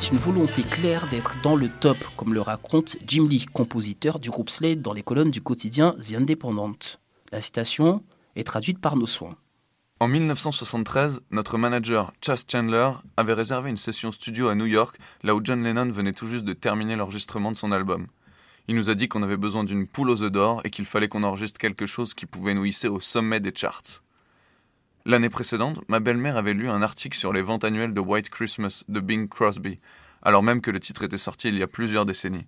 C'est 0.01 0.13
une 0.13 0.17
volonté 0.17 0.63
claire 0.63 1.07
d'être 1.09 1.39
dans 1.43 1.55
le 1.55 1.69
top, 1.69 1.95
comme 2.17 2.33
le 2.33 2.41
raconte 2.41 2.97
Jim 3.05 3.27
Lee, 3.29 3.45
compositeur 3.45 4.17
du 4.17 4.31
groupe 4.31 4.49
Slade 4.49 4.81
dans 4.81 4.93
les 4.93 5.03
colonnes 5.03 5.29
du 5.29 5.41
quotidien 5.41 5.95
The 6.01 6.13
Independent. 6.15 6.97
La 7.31 7.39
citation 7.39 8.03
est 8.35 8.43
traduite 8.43 8.79
par 8.79 8.95
nos 8.95 9.05
soins. 9.05 9.35
En 9.99 10.07
1973, 10.07 11.21
notre 11.29 11.59
manager 11.59 12.13
Chas 12.19 12.43
Chandler 12.51 12.89
avait 13.15 13.35
réservé 13.35 13.69
une 13.69 13.77
session 13.77 14.11
studio 14.11 14.47
à 14.47 14.55
New 14.55 14.65
York, 14.65 14.97
là 15.21 15.35
où 15.35 15.41
John 15.43 15.63
Lennon 15.63 15.91
venait 15.91 16.13
tout 16.13 16.25
juste 16.25 16.45
de 16.45 16.53
terminer 16.53 16.95
l'enregistrement 16.95 17.51
de 17.51 17.57
son 17.57 17.71
album. 17.71 18.07
Il 18.67 18.73
nous 18.73 18.89
a 18.89 18.95
dit 18.95 19.07
qu'on 19.07 19.21
avait 19.21 19.37
besoin 19.37 19.63
d'une 19.63 19.85
poule 19.85 20.09
aux 20.09 20.23
œufs 20.23 20.31
d'or 20.31 20.61
et 20.63 20.71
qu'il 20.71 20.85
fallait 20.85 21.09
qu'on 21.09 21.21
enregistre 21.21 21.59
quelque 21.59 21.85
chose 21.85 22.15
qui 22.15 22.25
pouvait 22.25 22.55
nous 22.55 22.65
hisser 22.65 22.87
au 22.87 22.99
sommet 22.99 23.39
des 23.39 23.53
charts. 23.55 24.00
L'année 25.03 25.29
précédente, 25.29 25.81
ma 25.87 25.99
belle-mère 25.99 26.37
avait 26.37 26.53
lu 26.53 26.69
un 26.69 26.83
article 26.83 27.17
sur 27.17 27.33
les 27.33 27.41
ventes 27.41 27.63
annuelles 27.63 27.95
de 27.95 27.99
White 27.99 28.29
Christmas 28.29 28.83
de 28.87 28.99
Bing 28.99 29.27
Crosby, 29.27 29.79
alors 30.21 30.43
même 30.43 30.61
que 30.61 30.69
le 30.69 30.79
titre 30.79 31.03
était 31.03 31.17
sorti 31.17 31.47
il 31.47 31.57
y 31.57 31.63
a 31.63 31.67
plusieurs 31.67 32.05
décennies. 32.05 32.45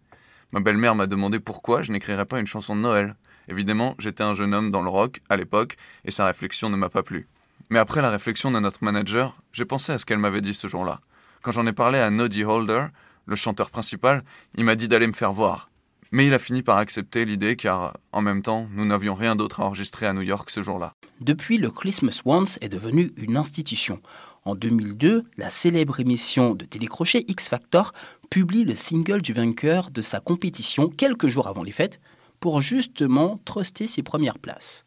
Ma 0.52 0.60
belle-mère 0.60 0.94
m'a 0.94 1.08
demandé 1.08 1.40
pourquoi 1.40 1.82
je 1.82 1.92
n'écrirais 1.92 2.26
pas 2.26 2.40
une 2.40 2.46
chanson 2.46 2.76
de 2.76 2.82
Noël. 2.82 3.16
Évidemment, 3.48 3.96
j'étais 3.98 4.22
un 4.22 4.36
jeune 4.36 4.54
homme 4.54 4.70
dans 4.70 4.84
le 4.84 4.90
rock 4.90 5.22
à 5.30 5.36
l'époque 5.36 5.78
et 6.06 6.12
sa 6.12 6.28
réflexion 6.28 6.70
ne 6.70 6.78
m'a 6.78 6.90
pas 6.90 7.02
plu. 7.02 7.28
Mais 7.72 7.80
après 7.80 8.04
la 8.04 8.12
réflexion 8.12 8.52
de 8.52 8.60
notre 8.60 8.84
manager, 8.84 9.36
j'ai 9.52 9.66
pensé 9.66 9.92
à 9.92 9.98
ce 9.98 10.06
qu'elle 10.06 10.20
m'avait 10.20 10.42
dit 10.42 10.54
ce 10.54 10.68
jour-là. 10.68 11.02
Quand 11.42 11.52
j'en 11.52 11.66
ai 11.66 11.74
parlé 11.74 11.98
à 11.98 12.12
Noddy 12.12 12.44
Holder, 12.44 12.86
le 13.26 13.36
chanteur 13.36 13.72
principal, 13.72 14.24
il 14.54 14.64
m'a 14.64 14.76
dit 14.76 14.88
d'aller 14.88 15.08
me 15.08 15.14
faire 15.14 15.34
voir. 15.34 15.72
Mais 16.14 16.28
il 16.28 16.34
a 16.36 16.40
fini 16.40 16.62
par 16.62 16.78
accepter 16.78 17.26
l'idée 17.26 17.56
car, 17.56 17.98
en 18.12 18.22
même 18.22 18.44
temps, 18.44 18.68
nous 18.72 18.86
n'avions 18.86 19.16
rien 19.16 19.36
d'autre 19.36 19.62
à 19.62 19.66
enregistrer 19.66 20.06
à 20.06 20.14
New 20.14 20.22
York 20.22 20.52
ce 20.52 20.62
jour-là. 20.62 20.94
Depuis, 21.22 21.58
le 21.58 21.72
Christmas 21.72 22.22
Once 22.24 22.60
est 22.62 22.70
devenu 22.70 23.12
une 23.18 23.36
institution. 23.36 24.00
En 24.46 24.54
2002, 24.54 25.24
la 25.38 25.50
célèbre 25.50 26.00
émission 26.00 26.54
de 26.54 26.66
télécrochet 26.66 27.26
X 27.28 27.50
Factor 27.50 27.94
publie 28.30 28.64
le 28.64 28.76
single 28.76 29.24
du 29.24 29.34
vainqueur 29.34 29.90
de 29.90 30.04
sa 30.04 30.20
compétition 30.20 30.88
quelques 30.88 31.30
jours 31.30 31.48
avant 31.48 31.64
les 31.64 31.72
fêtes 31.72 32.00
pour 32.40 32.62
justement 32.62 33.40
truster 33.44 33.88
ses 33.88 34.04
premières 34.04 34.38
places. 34.38 34.86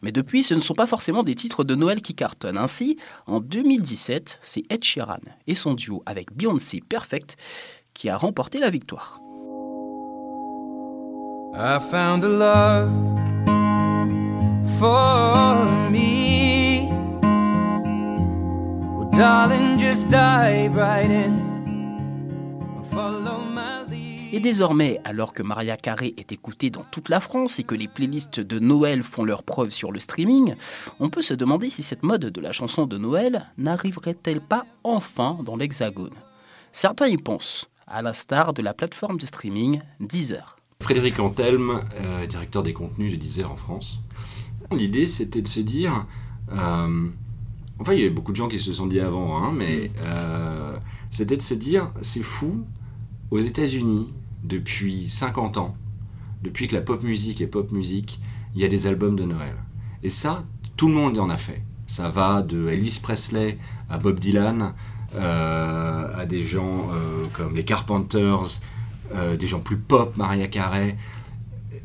Mais 0.00 0.12
depuis, 0.12 0.44
ce 0.44 0.54
ne 0.54 0.60
sont 0.60 0.74
pas 0.74 0.86
forcément 0.86 1.24
des 1.24 1.34
titres 1.34 1.64
de 1.64 1.74
Noël 1.74 2.02
qui 2.02 2.14
cartonnent. 2.14 2.56
Ainsi, 2.56 2.98
en 3.26 3.40
2017, 3.40 4.38
c'est 4.44 4.62
Ed 4.70 4.84
Sheeran 4.84 5.18
et 5.48 5.56
son 5.56 5.74
duo 5.74 6.04
avec 6.06 6.32
Beyoncé 6.32 6.80
Perfect 6.88 7.36
qui 7.94 8.08
a 8.08 8.16
remporté 8.16 8.60
la 8.60 8.70
victoire. 8.70 9.20
I 11.62 11.78
found 11.78 12.24
a 12.24 12.28
love 12.28 12.90
for 14.78 15.90
me. 15.90 16.40
Et 24.32 24.40
désormais, 24.40 25.00
alors 25.04 25.34
que 25.34 25.42
Maria 25.42 25.76
Carey 25.76 26.14
est 26.16 26.32
écoutée 26.32 26.70
dans 26.70 26.84
toute 26.84 27.10
la 27.10 27.20
France 27.20 27.58
et 27.58 27.64
que 27.64 27.74
les 27.74 27.88
playlists 27.88 28.40
de 28.40 28.58
Noël 28.58 29.02
font 29.02 29.24
leurs 29.24 29.42
preuves 29.42 29.68
sur 29.68 29.92
le 29.92 30.00
streaming, 30.00 30.54
on 31.00 31.10
peut 31.10 31.20
se 31.20 31.34
demander 31.34 31.68
si 31.68 31.82
cette 31.82 32.02
mode 32.02 32.24
de 32.24 32.40
la 32.40 32.52
chanson 32.52 32.86
de 32.86 32.96
Noël 32.96 33.50
n'arriverait-elle 33.58 34.40
pas 34.40 34.64
enfin 34.84 35.38
dans 35.44 35.56
l'Hexagone? 35.56 36.14
Certains 36.72 37.08
y 37.08 37.18
pensent, 37.18 37.68
à 37.86 38.00
l'instar 38.00 38.54
de 38.54 38.62
la 38.62 38.72
plateforme 38.72 39.18
de 39.18 39.26
streaming 39.26 39.82
Deezer. 40.00 40.56
Frédéric 40.80 41.18
Antelme, 41.20 41.80
euh, 42.00 42.26
directeur 42.26 42.62
des 42.62 42.72
contenus 42.72 43.12
de 43.12 43.16
Deezer 43.16 43.50
en 43.50 43.56
France. 43.56 44.02
L'idée, 44.72 45.06
c'était 45.06 45.42
de 45.42 45.48
se 45.48 45.60
dire. 45.60 46.06
euh, 46.52 47.08
enfin, 47.78 47.92
il 47.92 47.98
y 47.98 48.02
avait 48.02 48.10
beaucoup 48.10 48.32
de 48.32 48.36
gens 48.36 48.48
qui 48.48 48.58
se 48.58 48.72
sont 48.72 48.86
dit 48.86 49.00
avant, 49.00 49.42
hein, 49.42 49.52
mais 49.54 49.90
euh, 50.04 50.76
c'était 51.10 51.36
de 51.36 51.42
se 51.42 51.54
dire 51.54 51.92
c'est 52.00 52.22
fou, 52.22 52.64
aux 53.30 53.40
États-Unis, 53.40 54.08
depuis 54.42 55.08
50 55.08 55.58
ans, 55.58 55.76
depuis 56.42 56.66
que 56.66 56.74
la 56.74 56.80
pop 56.80 57.02
musique 57.02 57.40
est 57.40 57.46
pop 57.46 57.70
musique, 57.72 58.20
il 58.54 58.60
y 58.62 58.64
a 58.64 58.68
des 58.68 58.86
albums 58.86 59.16
de 59.16 59.24
Noël. 59.24 59.54
Et 60.02 60.08
ça, 60.08 60.44
tout 60.76 60.88
le 60.88 60.94
monde 60.94 61.18
en 61.18 61.28
a 61.28 61.36
fait. 61.36 61.62
Ça 61.86 62.08
va 62.08 62.42
de 62.42 62.68
Elvis 62.68 63.00
Presley 63.02 63.58
à 63.90 63.98
Bob 63.98 64.18
Dylan, 64.18 64.72
euh, 65.14 66.20
à 66.20 66.24
des 66.26 66.44
gens 66.44 66.88
euh, 66.92 67.26
comme 67.32 67.54
les 67.54 67.64
Carpenters, 67.64 68.60
euh, 69.14 69.36
des 69.36 69.46
gens 69.46 69.60
plus 69.60 69.76
pop, 69.76 70.16
Maria 70.16 70.46
Carey. 70.46 70.96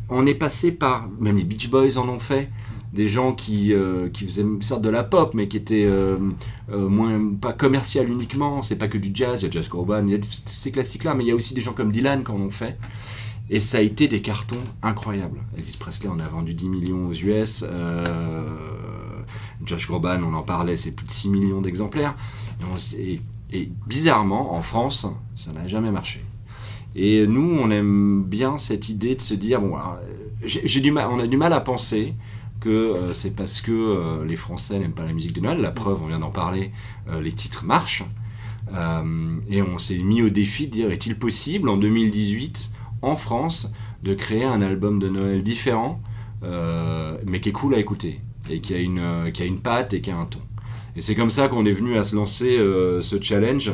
On 0.09 0.25
est 0.25 0.35
passé 0.35 0.71
par, 0.71 1.09
même 1.19 1.37
les 1.37 1.43
Beach 1.43 1.69
Boys 1.69 1.97
en 1.97 2.07
ont 2.07 2.19
fait, 2.19 2.49
des 2.93 3.07
gens 3.07 3.33
qui, 3.33 3.73
euh, 3.73 4.09
qui 4.09 4.25
faisaient 4.25 4.45
certes 4.61 4.81
de 4.81 4.89
la 4.89 5.03
pop, 5.03 5.33
mais 5.33 5.47
qui 5.47 5.57
étaient 5.57 5.85
euh, 5.85 6.19
moins, 6.69 7.33
pas 7.33 7.53
commercial 7.53 8.09
uniquement. 8.09 8.61
C'est 8.61 8.77
pas 8.77 8.87
que 8.87 8.97
du 8.97 9.11
jazz, 9.13 9.41
il 9.41 9.45
y 9.45 9.49
a 9.49 9.51
Jazz 9.51 9.67
Corban, 9.67 10.05
il 10.07 10.13
y 10.13 10.15
a 10.15 10.19
ces 10.45 10.71
classiques-là, 10.71 11.15
mais 11.15 11.23
il 11.23 11.27
y 11.27 11.31
a 11.31 11.35
aussi 11.35 11.53
des 11.53 11.61
gens 11.61 11.73
comme 11.73 11.91
Dylan 11.91 12.23
qui 12.23 12.31
en 12.31 12.39
ont 12.39 12.49
fait. 12.49 12.77
Et 13.49 13.59
ça 13.59 13.77
a 13.77 13.81
été 13.81 14.07
des 14.07 14.21
cartons 14.21 14.63
incroyables. 14.81 15.39
Elvis 15.55 15.77
Presley 15.77 16.09
en 16.09 16.19
a 16.19 16.27
vendu 16.27 16.53
10 16.53 16.69
millions 16.69 17.07
aux 17.07 17.13
US. 17.13 17.63
Josh 19.63 19.87
Groban, 19.87 20.21
on 20.23 20.33
en 20.33 20.41
parlait, 20.41 20.75
c'est 20.75 20.91
plus 20.91 21.05
de 21.05 21.11
6 21.11 21.29
millions 21.29 21.61
d'exemplaires. 21.61 22.15
Et 23.51 23.69
bizarrement, 23.87 24.55
en 24.55 24.61
France, 24.61 25.07
ça 25.35 25.51
n'a 25.53 25.67
jamais 25.67 25.91
marché. 25.91 26.23
Et 26.95 27.27
nous, 27.27 27.57
on 27.61 27.69
aime 27.71 28.23
bien 28.23 28.57
cette 28.57 28.87
idée 28.87 29.15
de 29.15 29.21
se 29.21 29.33
dire, 29.33 29.59
bon, 29.59 29.75
on 29.75 31.19
a 31.19 31.27
du 31.27 31.37
mal 31.37 31.53
à 31.53 31.59
penser 31.59 32.13
que 32.61 32.69
euh, 32.69 33.13
c'est 33.13 33.35
parce 33.35 33.61
que 33.61 33.71
euh, 33.71 34.25
les 34.25 34.35
Français 34.37 34.79
n'aiment 34.79 34.93
pas 34.93 35.03
la 35.03 35.13
musique 35.13 35.33
de 35.33 35.41
Noël. 35.41 35.61
La 35.61 35.71
preuve, 35.71 36.01
on 36.01 36.07
vient 36.07 36.19
d'en 36.19 36.31
parler, 36.31 36.71
euh, 37.09 37.21
les 37.21 37.31
titres 37.31 37.65
marchent. 37.65 38.03
Et 39.49 39.61
on 39.61 39.77
s'est 39.77 39.99
mis 39.99 40.23
au 40.23 40.29
défi 40.29 40.65
de 40.65 40.71
dire, 40.71 40.91
est-il 40.91 41.15
possible 41.15 41.69
en 41.69 41.77
2018, 41.77 42.71
en 43.03 43.15
France, 43.15 43.71
de 44.01 44.15
créer 44.15 44.43
un 44.43 44.59
album 44.59 44.97
de 44.97 45.07
Noël 45.07 45.43
différent, 45.43 46.01
mais 46.41 47.39
qui 47.39 47.49
est 47.49 47.51
cool 47.51 47.75
à 47.75 47.77
écouter, 47.77 48.21
et 48.49 48.61
qui 48.61 48.73
a 48.73 48.79
une, 48.79 49.31
qui 49.31 49.43
a 49.43 49.45
une 49.45 49.61
patte 49.61 49.93
et 49.93 50.01
qui 50.01 50.09
a 50.09 50.17
un 50.17 50.25
ton. 50.25 50.41
Et 50.95 51.01
c'est 51.01 51.13
comme 51.13 51.29
ça 51.29 51.47
qu'on 51.47 51.63
est 51.65 51.71
venu 51.71 51.95
à 51.95 52.03
se 52.03 52.15
lancer 52.15 52.57
ce 52.57 53.21
challenge, 53.21 53.71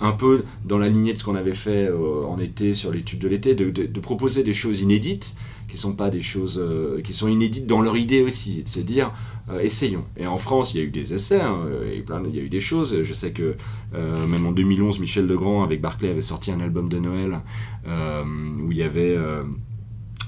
un 0.00 0.12
peu 0.12 0.44
dans 0.64 0.78
la 0.78 0.88
lignée 0.88 1.12
de 1.12 1.18
ce 1.18 1.24
qu'on 1.24 1.34
avait 1.34 1.54
fait 1.54 1.88
euh, 1.88 2.24
en 2.24 2.38
été 2.38 2.74
sur 2.74 2.92
l'étude 2.92 3.18
de 3.20 3.28
l'été, 3.28 3.54
de, 3.54 4.00
proposer 4.00 4.42
des 4.42 4.52
choses 4.52 4.80
inédites, 4.80 5.36
qui 5.68 5.78
sont 5.78 5.94
pas 5.94 6.10
des 6.10 6.20
choses 6.20 6.60
euh, 6.62 7.00
qui 7.02 7.12
sont 7.12 7.26
inédites 7.26 7.66
dans 7.66 7.80
leur 7.80 7.96
idée 7.96 8.22
aussi, 8.22 8.60
et 8.60 8.62
de 8.62 8.68
se 8.68 8.80
dire 8.80 9.12
euh, 9.48 9.60
essayons. 9.60 10.04
Et 10.16 10.26
en 10.26 10.36
France, 10.36 10.74
il 10.74 10.78
y 10.78 10.80
a 10.80 10.84
eu 10.84 10.90
des 10.90 11.14
essais, 11.14 11.40
hein, 11.40 11.60
il 11.92 12.36
y 12.36 12.38
a 12.38 12.42
eu 12.42 12.48
des 12.48 12.60
choses. 12.60 13.02
Je 13.02 13.12
sais 13.14 13.32
que 13.32 13.56
euh, 13.94 14.26
même 14.26 14.46
en 14.46 14.52
2011, 14.52 15.00
Michel 15.00 15.26
Legrand 15.26 15.62
avec 15.62 15.80
Barclay 15.80 16.10
avait 16.10 16.22
sorti 16.22 16.50
un 16.50 16.60
album 16.60 16.88
de 16.88 16.98
Noël 16.98 17.40
euh, 17.86 18.24
où 18.62 18.72
il 18.72 18.78
y 18.78 18.82
avait 18.82 19.16
euh, 19.16 19.44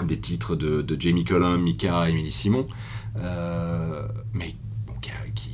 des 0.04 0.18
titres 0.18 0.56
de, 0.56 0.84
Jamie 0.98 1.24
Cullum, 1.24 1.62
Mika, 1.62 2.08
Émilie 2.08 2.32
Simon, 2.32 2.66
euh, 3.18 4.06
mais 4.32 4.54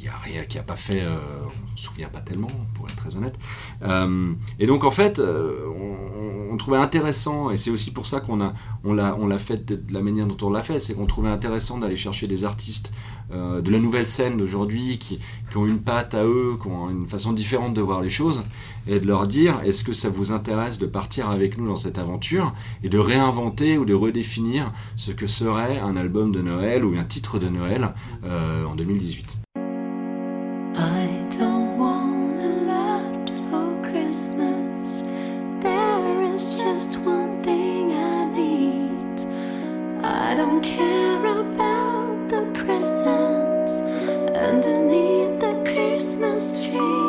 bon, 0.02 0.08
qui, 0.08 0.08
a, 0.08 0.16
rien, 0.22 0.44
qui 0.44 0.58
a 0.58 0.62
pas 0.62 0.76
fait, 0.76 1.02
euh, 1.02 1.18
on 1.72 1.76
se 1.76 1.84
souvient 1.84 2.08
pas 2.08 2.20
tellement, 2.20 2.50
pour 2.74 2.86
être 2.86 2.96
très 2.96 3.16
honnête. 3.16 3.38
Euh, 3.82 4.32
et 4.58 4.66
donc 4.66 4.84
en 4.84 4.90
fait, 4.90 5.18
euh, 5.18 5.66
on, 5.76 6.52
on 6.52 6.56
trouvait 6.56 6.78
intéressant, 6.78 7.50
et 7.50 7.56
c'est 7.56 7.70
aussi 7.70 7.92
pour 7.92 8.06
ça 8.06 8.20
qu'on 8.20 8.40
a, 8.40 8.52
on 8.84 8.92
l'a, 8.92 9.16
on 9.18 9.26
l'a 9.26 9.38
fait 9.38 9.64
de 9.64 9.92
la 9.92 10.02
manière 10.02 10.26
dont 10.26 10.46
on 10.46 10.50
l'a 10.50 10.62
fait, 10.62 10.78
c'est 10.78 10.94
qu'on 10.94 11.06
trouvait 11.06 11.30
intéressant 11.30 11.78
d'aller 11.78 11.96
chercher 11.96 12.26
des 12.26 12.44
artistes 12.44 12.92
euh, 13.32 13.62
de 13.62 13.70
la 13.70 13.78
nouvelle 13.78 14.04
scène 14.04 14.36
d'aujourd'hui 14.36 14.98
qui, 14.98 15.18
qui 15.50 15.56
ont 15.56 15.66
une 15.66 15.80
patte 15.80 16.14
à 16.14 16.24
eux, 16.24 16.58
qui 16.60 16.68
ont 16.68 16.90
une 16.90 17.06
façon 17.06 17.32
différente 17.32 17.72
de 17.72 17.80
voir 17.80 18.02
les 18.02 18.10
choses, 18.10 18.42
et 18.86 19.00
de 19.00 19.06
leur 19.06 19.26
dire 19.26 19.60
est-ce 19.64 19.84
que 19.84 19.94
ça 19.94 20.10
vous 20.10 20.32
intéresse 20.32 20.78
de 20.78 20.86
partir 20.86 21.30
avec 21.30 21.56
nous 21.56 21.66
dans 21.66 21.76
cette 21.76 21.98
aventure 21.98 22.52
et 22.82 22.90
de 22.90 22.98
réinventer 22.98 23.78
ou 23.78 23.86
de 23.86 23.94
redéfinir 23.94 24.72
ce 24.96 25.12
que 25.12 25.26
serait 25.26 25.78
un 25.78 25.96
album 25.96 26.32
de 26.32 26.42
Noël 26.42 26.84
ou 26.84 26.94
un 26.98 27.04
titre 27.04 27.38
de 27.38 27.48
Noël 27.48 27.94
euh, 28.24 28.66
en 28.66 28.74
2018. 28.74 29.38
Underneath 44.52 45.40
the 45.40 45.52
Christmas 45.64 46.52
tree. 46.66 47.01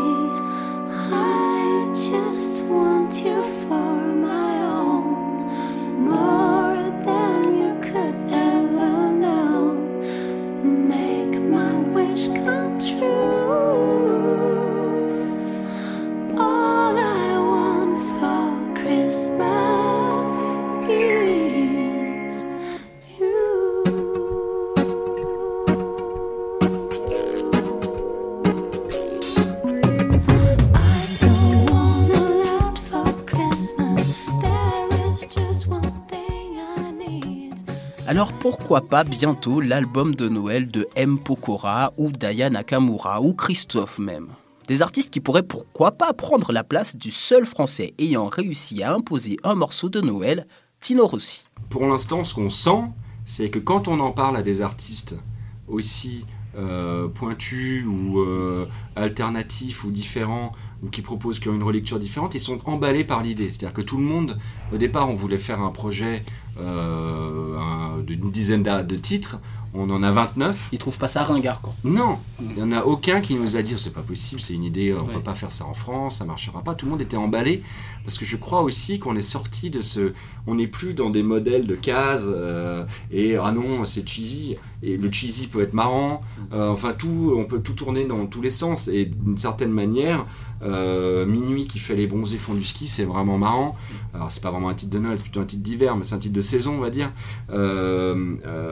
Pourquoi 38.56 38.82
pas 38.82 39.04
bientôt 39.04 39.62
l'album 39.62 40.14
de 40.14 40.30
Noël 40.30 40.68
de 40.68 40.88
M. 40.96 41.18
Pokora 41.18 41.92
ou 41.98 42.12
Daya 42.12 42.52
Nakamura 42.52 43.20
ou 43.20 43.34
Christophe 43.34 43.98
même 43.98 44.28
Des 44.68 44.84
artistes 44.84 45.10
qui 45.10 45.22
pourraient 45.22 45.42
pourquoi 45.42 45.94
pas 45.94 46.14
prendre 46.14 46.52
la 46.52 46.64
place 46.64 46.96
du 46.96 47.10
seul 47.10 47.48
français 47.48 47.96
ayant 47.98 48.28
réussi 48.28 48.84
à 48.84 48.94
imposer 48.94 49.38
un 49.44 49.56
morceau 49.56 49.90
de 49.90 50.02
Noël, 50.02 50.46
Tino 50.82 51.08
Rossi. 51.08 51.48
Pour 51.72 51.88
l'instant, 51.88 52.24
ce 52.24 52.36
qu'on 52.36 52.52
sent, 52.52 52.84
c'est 53.26 53.50
que 53.50 53.58
quand 53.58 53.88
on 53.88 54.00
en 54.00 54.12
parle 54.12 54.38
à 54.38 54.44
des 54.44 54.62
artistes 54.62 55.20
aussi 55.68 56.28
euh, 56.56 57.08
pointus 57.08 57.84
ou 57.88 58.20
euh, 58.20 58.68
alternatifs 58.96 59.84
ou 59.84 59.90
différents 59.90 60.52
ou 60.84 60.90
qui 60.90 61.02
proposent 61.02 61.40
qui 61.40 61.50
ont 61.50 61.56
une 61.56 61.64
relecture 61.64 61.98
différente, 61.98 62.36
ils 62.36 62.40
sont 62.40 62.60
emballés 62.66 63.04
par 63.04 63.24
l'idée. 63.24 63.46
C'est-à-dire 63.46 63.74
que 63.74 63.82
tout 63.82 63.98
le 63.98 64.04
monde, 64.04 64.38
au 64.72 64.78
départ, 64.78 65.10
on 65.10 65.16
voulait 65.16 65.40
faire 65.40 65.60
un 65.60 65.72
projet 65.72 66.24
euh, 66.60 67.58
un- 67.58 68.00
d'une 68.02 68.30
dizaine 68.32 68.64
de 68.64 68.96
titres, 68.96 69.38
on 69.74 69.90
en 69.90 70.04
a 70.04 70.12
29. 70.12 70.70
Ils 70.72 70.78
trouvent 70.80 70.98
pas 71.00 71.08
ça 71.08 71.24
ringard 71.24 71.62
quoi. 71.62 71.74
Non, 71.84 72.20
il 72.42 72.56
n'y 72.56 72.62
en 72.62 72.72
a 72.72 72.84
aucun 72.84 73.22
qui 73.22 73.36
nous 73.36 73.56
a 73.56 73.62
dit 73.64 73.74
c'est 73.78 73.94
pas 73.94 74.02
possible, 74.02 74.40
c'est 74.40 74.54
une 74.54 74.64
idée, 74.64 74.94
on 74.94 75.06
Ouais. 75.06 75.14
peut 75.14 75.20
pas 75.20 75.34
faire 75.34 75.52
ça 75.52 75.66
en 75.66 75.74
France, 75.74 76.18
ça 76.18 76.26
marchera 76.26 76.62
pas. 76.62 76.76
Tout 76.76 76.86
le 76.86 76.92
monde 76.92 77.02
était 77.02 77.18
emballé 77.18 77.64
parce 78.04 78.18
que 78.18 78.26
je 78.26 78.36
crois 78.38 78.62
aussi 78.62 79.00
qu'on 79.00 79.16
est 79.16 79.22
sorti 79.22 79.70
de 79.70 79.82
ce, 79.82 80.14
on 80.48 80.56
n'est 80.56 80.68
plus 80.68 80.94
dans 80.94 81.10
des 81.10 81.24
modèles 81.24 81.66
de 81.68 81.76
cases 81.76 82.28
euh, 82.28 82.84
et 83.12 83.36
ah 83.38 83.52
non 83.52 83.86
c'est 83.86 84.08
cheesy 84.08 84.56
et 84.82 84.98
le 84.98 85.10
cheesy 85.12 85.48
peut 85.48 85.62
être 85.62 85.74
marrant. 85.74 86.22
Euh, 86.52 86.70
enfin 86.70 86.94
tout, 86.94 87.34
on 87.38 87.46
peut 87.46 87.60
tout 87.60 87.74
tourner 87.74 88.04
dans 88.06 88.26
tous 88.26 88.42
les 88.42 88.50
sens 88.50 88.88
et 88.90 89.06
d'une 89.06 89.38
certaine 89.38 89.72
manière, 89.72 90.26
euh, 90.62 91.26
minuit 91.26 91.68
qui 91.68 91.80
fait 91.80 91.96
les 91.96 92.06
bronzés 92.08 92.38
font 92.38 92.54
du 92.54 92.66
ski, 92.66 92.86
c'est 92.88 93.06
vraiment 93.06 93.38
marrant. 93.38 93.76
Alors 94.14 94.30
c'est 94.32 94.44
pas 94.44 94.52
vraiment 94.52 94.70
un 94.70 94.74
titre 94.76 94.92
de 94.92 95.00
Noël, 95.00 95.18
c'est 95.18 95.24
plutôt 95.24 95.40
un 95.40 95.46
titre 95.46 95.64
d'hiver, 95.64 95.96
mais 95.96 96.04
c'est 96.04 96.16
un 96.16 96.20
titre 96.20 96.36
de 96.36 96.42
saison 96.42 96.74
on 96.76 96.80
va 96.82 96.90
dire. 96.90 97.12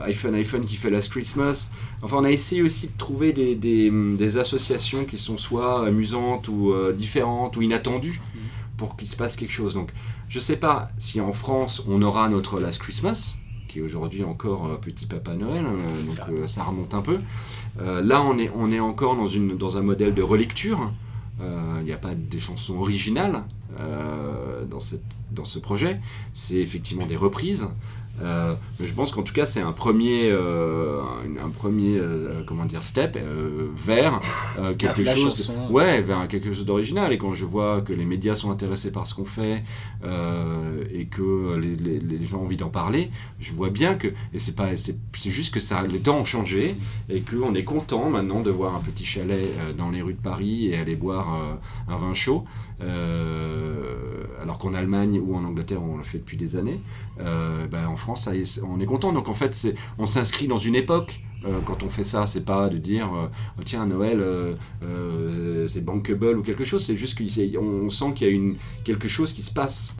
IPhone 0.07 0.35
iPhone 0.35 0.65
qui 0.65 0.75
fait 0.75 0.89
Last 0.89 1.09
Christmas. 1.09 1.71
Enfin, 2.01 2.17
on 2.19 2.23
a 2.23 2.31
essayé 2.31 2.61
aussi 2.61 2.87
de 2.87 2.97
trouver 2.97 3.31
des, 3.33 3.55
des- 3.55 3.89
des 3.91 4.37
associations 4.37 5.05
qui 5.05 5.17
sont 5.17 5.37
soit 5.37 5.85
amusantes 5.87 6.47
ou 6.47 6.73
différentes 6.93 7.55
ou 7.57 7.61
inattendues 7.61 8.19
pour 8.81 8.97
qu'il 8.97 9.07
se 9.07 9.15
passe 9.15 9.35
quelque 9.35 9.53
chose. 9.53 9.75
Donc, 9.75 9.91
je 10.27 10.39
sais 10.39 10.57
pas 10.57 10.89
si 10.97 11.21
en 11.21 11.33
France 11.33 11.83
on 11.87 12.01
aura 12.01 12.27
notre 12.29 12.59
Last 12.59 12.79
Christmas, 12.79 13.35
qui 13.67 13.77
est 13.77 13.83
aujourd'hui 13.83 14.23
encore 14.23 14.65
euh, 14.65 14.77
petit 14.77 15.05
Papa 15.05 15.35
Noël, 15.35 15.63
hein, 15.67 15.77
donc 16.07 16.17
euh, 16.29 16.47
ça 16.47 16.63
remonte 16.63 16.95
un 16.95 17.03
peu. 17.03 17.19
Euh, 17.79 18.01
là, 18.01 18.23
on 18.23 18.39
est, 18.39 18.49
on 18.55 18.71
est 18.71 18.79
encore 18.79 19.15
dans, 19.15 19.27
une, 19.27 19.55
dans 19.55 19.77
un 19.77 19.83
modèle 19.83 20.15
de 20.15 20.23
relecture. 20.23 20.91
Euh, 21.41 21.77
Il 21.81 21.85
n'y 21.85 21.93
a 21.93 21.99
pas 21.99 22.15
des 22.15 22.39
chansons 22.39 22.79
originales 22.79 23.43
euh, 23.79 24.65
dans, 24.65 24.79
cette, 24.79 25.05
dans 25.29 25.45
ce 25.45 25.59
projet. 25.59 26.01
C'est 26.33 26.57
effectivement 26.57 27.05
des 27.05 27.15
reprises. 27.15 27.67
Euh, 28.21 28.53
mais 28.79 28.87
je 28.87 28.93
pense 28.93 29.11
qu'en 29.11 29.23
tout 29.23 29.33
cas, 29.33 29.45
c'est 29.45 29.61
un 29.61 29.71
premier, 29.71 30.29
euh, 30.29 31.01
un, 31.01 31.45
un 31.45 31.49
premier 31.49 31.97
euh, 31.97 32.43
comment 32.45 32.65
dire, 32.65 32.83
step 32.83 33.17
vers 33.75 34.19
quelque 34.77 35.01
la 35.01 35.15
chose. 35.15 35.35
chanson. 35.37 35.67
Ouais, 35.71 36.01
vers 36.01 36.27
quelque 36.27 36.53
chose 36.53 36.65
d'original. 36.65 37.11
Et 37.13 37.17
quand 37.17 37.33
je 37.33 37.45
vois 37.45 37.81
que 37.81 37.93
les 37.93 38.05
médias 38.05 38.35
sont 38.35 38.51
intéressés 38.51 38.91
par 38.91 39.07
ce 39.07 39.13
qu'on 39.15 39.25
fait 39.25 39.63
et 40.93 41.05
que 41.05 41.55
les, 41.57 41.75
les- 41.75 41.99
les 41.99 42.25
gens 42.25 42.39
ont 42.39 42.43
envie 42.45 42.57
d'en 42.57 42.69
parler, 42.69 43.09
je 43.39 43.53
vois 43.53 43.69
bien 43.69 43.95
que. 43.95 44.07
Et 44.33 44.39
c'est 44.39 44.55
pas, 44.55 44.75
c'est 44.77 44.97
juste 45.29 45.53
que 45.53 45.59
ça, 45.59 45.81
les 45.87 45.99
temps 45.99 46.17
ont 46.19 46.25
changé 46.25 46.75
et 47.09 47.21
qu'on 47.21 47.53
est 47.55 47.63
content 47.63 48.09
maintenant 48.09 48.41
de 48.41 48.51
voir 48.51 48.75
un 48.75 48.79
petit 48.81 49.05
chalet 49.05 49.47
dans 49.77 49.89
les 49.89 50.01
rues 50.01 50.13
de 50.13 50.21
Paris 50.21 50.67
et 50.67 50.77
aller 50.77 50.95
boire 50.95 51.57
un 51.87 51.95
vin 51.97 52.13
chaud. 52.13 52.45
Alors 54.41 54.57
qu'en 54.57 54.73
Allemagne 54.73 55.19
ou 55.23 55.35
en 55.35 55.43
Angleterre, 55.43 55.81
on 55.83 55.97
le 55.97 56.03
fait 56.03 56.17
depuis 56.19 56.37
des 56.37 56.55
années. 56.55 56.79
Euh, 57.21 57.67
ben, 57.67 57.87
en 57.87 57.95
France, 57.95 58.29
on 58.67 58.79
est 58.79 58.85
content. 58.85 59.13
Donc 59.13 59.29
en 59.29 59.33
fait, 59.33 59.67
on 59.97 60.05
s'inscrit 60.05 60.47
dans 60.47 60.57
une 60.57 60.75
époque. 60.75 61.21
euh, 61.45 61.59
quand 61.65 61.81
on 61.83 61.89
fait 61.89 62.03
ça, 62.03 62.25
c'est 62.25 62.45
pas 62.45 62.69
de 62.69 62.77
dire 62.77 63.13
euh, 63.15 63.27
Oh, 63.57 63.61
tiens 63.63 63.85
Noël 63.87 64.23
c'est 65.67 65.83
bankable 65.85 66.37
ou 66.39 66.43
quelque 66.43 66.63
chose. 66.65 66.83
C'est 66.85 66.97
juste 66.97 67.17
qu'on 67.17 67.89
sent 67.89 68.13
qu'il 68.15 68.27
y 68.27 68.29
a 68.29 68.33
une 68.33 68.55
quelque 68.83 69.07
chose 69.07 69.33
qui 69.33 69.41
se 69.41 69.51
passe. 69.53 69.95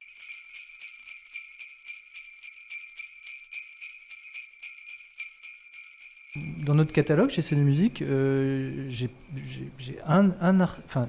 Dans 6.66 6.76
notre 6.76 6.94
catalogue 6.94 7.30
chez 7.30 7.42
Sony 7.42 7.62
Music, 7.62 7.98
j'ai 8.00 8.90
j'ai- 8.90 9.10
j'ai 9.78 9.96
un, 10.08 10.32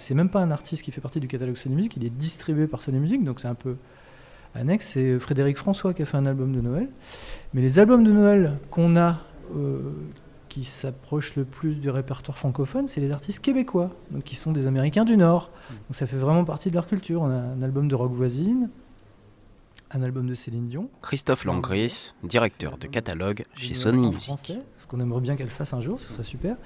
c'est 0.01 0.15
même 0.15 0.29
pas 0.29 0.41
un 0.41 0.51
artiste 0.51 0.83
qui 0.83 0.91
fait 0.91 1.01
partie 1.01 1.21
du 1.21 1.29
catalogue 1.29 1.57
Sony 1.57 1.77
Music, 1.77 1.97
il 1.97 2.05
est 2.05 2.11
distribué 2.11 2.67
par 2.67 2.83
Sony 2.83 2.99
Music, 2.99 3.23
donc 3.23 3.39
c'est 3.39 3.47
un 3.47 3.55
peu 3.55 3.77
annexe. 4.55 4.91
C'est 4.95 5.19
Frédéric 5.19 5.57
François 5.57 5.95
qui 5.95 6.03
a 6.03 6.07
fait 6.07 6.17
un 6.17 6.27
album 6.27 6.53
de 6.53 6.61
Noël. 6.61 6.89
Mais 7.55 7.61
les 7.61 7.79
albums 7.79 8.05
de 8.05 8.13
Noël 8.13 8.59
qu'on 8.71 8.97
a, 8.97 9.21
euh, 9.57 9.81
qui 10.49 10.65
s'approchent 10.65 11.37
le 11.37 11.45
plus 11.45 11.81
du 11.81 11.91
répertoire 11.91 12.37
francophone, 12.37 12.89
c'est 12.89 13.01
les 13.01 13.13
artistes 13.13 13.41
québécois, 13.41 13.91
donc 14.11 14.25
qui 14.25 14.37
sont 14.37 14.53
des 14.53 14.67
Américains 14.67 15.05
du 15.05 15.17
Nord. 15.17 15.51
Donc 15.71 15.97
ça 15.97 16.07
fait 16.07 16.17
vraiment 16.17 16.45
partie 16.45 16.71
de 16.71 16.75
leur 16.75 16.87
culture. 16.87 17.23
On 17.23 17.31
a 17.31 17.35
un 17.35 17.63
album 17.63 17.89
de 17.89 17.95
rock 17.95 18.13
voisine, 18.13 18.69
un 19.93 20.03
album 20.03 20.27
de 20.27 20.35
Céline 20.35 20.69
Dion. 20.69 20.89
Christophe 21.03 21.45
Langris, 21.45 22.15
directeur 22.23 22.79
de 22.79 22.87
catalogue 22.87 23.45
chez 23.57 23.75
Sony 23.75 24.07
en 24.07 24.11
Music. 24.11 24.25
français, 24.25 24.59
ce 24.79 24.87
qu'on 24.87 25.01
aimerait 25.01 25.21
bien 25.21 25.37
qu'elle 25.37 25.51
fasse 25.51 25.73
un 25.73 25.81
jour, 25.81 26.01
ce 26.01 26.09
serait 26.09 26.25
super. 26.25 26.57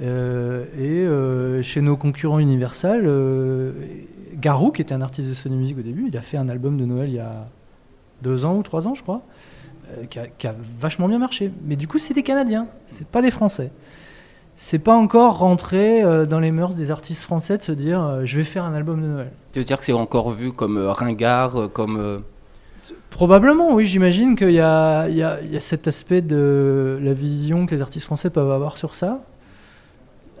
Euh, 0.00 0.64
et 0.78 1.06
euh, 1.06 1.62
chez 1.62 1.80
nos 1.80 1.96
concurrents 1.96 2.38
Universal, 2.38 3.04
euh, 3.06 3.72
Garou, 4.34 4.70
qui 4.70 4.82
était 4.82 4.94
un 4.94 5.00
artiste 5.00 5.28
de 5.28 5.34
Sony 5.34 5.56
Music 5.56 5.78
au 5.78 5.82
début, 5.82 6.08
il 6.08 6.16
a 6.16 6.22
fait 6.22 6.36
un 6.36 6.48
album 6.48 6.76
de 6.76 6.84
Noël 6.84 7.08
il 7.08 7.14
y 7.14 7.20
a 7.20 7.46
deux 8.22 8.44
ans 8.44 8.56
ou 8.56 8.62
trois 8.62 8.86
ans, 8.86 8.94
je 8.94 9.02
crois, 9.02 9.22
qui, 10.10 10.18
a, 10.18 10.26
qui 10.26 10.46
a 10.46 10.54
vachement 10.78 11.08
bien 11.08 11.18
marché. 11.18 11.50
Mais 11.64 11.76
du 11.76 11.88
coup, 11.88 11.98
c'est 11.98 12.14
des 12.14 12.22
Canadiens, 12.22 12.66
c'est 12.86 13.06
pas 13.06 13.22
des 13.22 13.30
Français. 13.30 13.70
C'est 14.58 14.78
pas 14.78 14.94
encore 14.94 15.38
rentré 15.38 16.02
dans 16.26 16.40
les 16.40 16.50
mœurs 16.50 16.76
des 16.76 16.90
artistes 16.90 17.22
français 17.22 17.58
de 17.58 17.62
se 17.62 17.72
dire 17.72 18.24
je 18.24 18.38
vais 18.38 18.42
faire 18.42 18.64
un 18.64 18.72
album 18.72 19.02
de 19.02 19.06
Noël. 19.06 19.30
Tu 19.52 19.58
veux 19.58 19.66
dire 19.66 19.78
que 19.78 19.84
c'est 19.84 19.92
encore 19.92 20.30
vu 20.30 20.52
comme 20.52 20.78
ringard, 20.78 21.68
comme... 21.74 22.22
Probablement, 23.10 23.74
oui, 23.74 23.84
j'imagine 23.84 24.34
qu'il 24.34 24.50
y 24.50 24.54
y, 24.54 24.56
y 24.56 24.60
a 24.62 25.60
cet 25.60 25.88
aspect 25.88 26.22
de 26.22 26.98
la 27.02 27.12
vision 27.12 27.66
que 27.66 27.74
les 27.74 27.82
artistes 27.82 28.06
français 28.06 28.30
peuvent 28.30 28.50
avoir 28.50 28.78
sur 28.78 28.94
ça. 28.94 29.20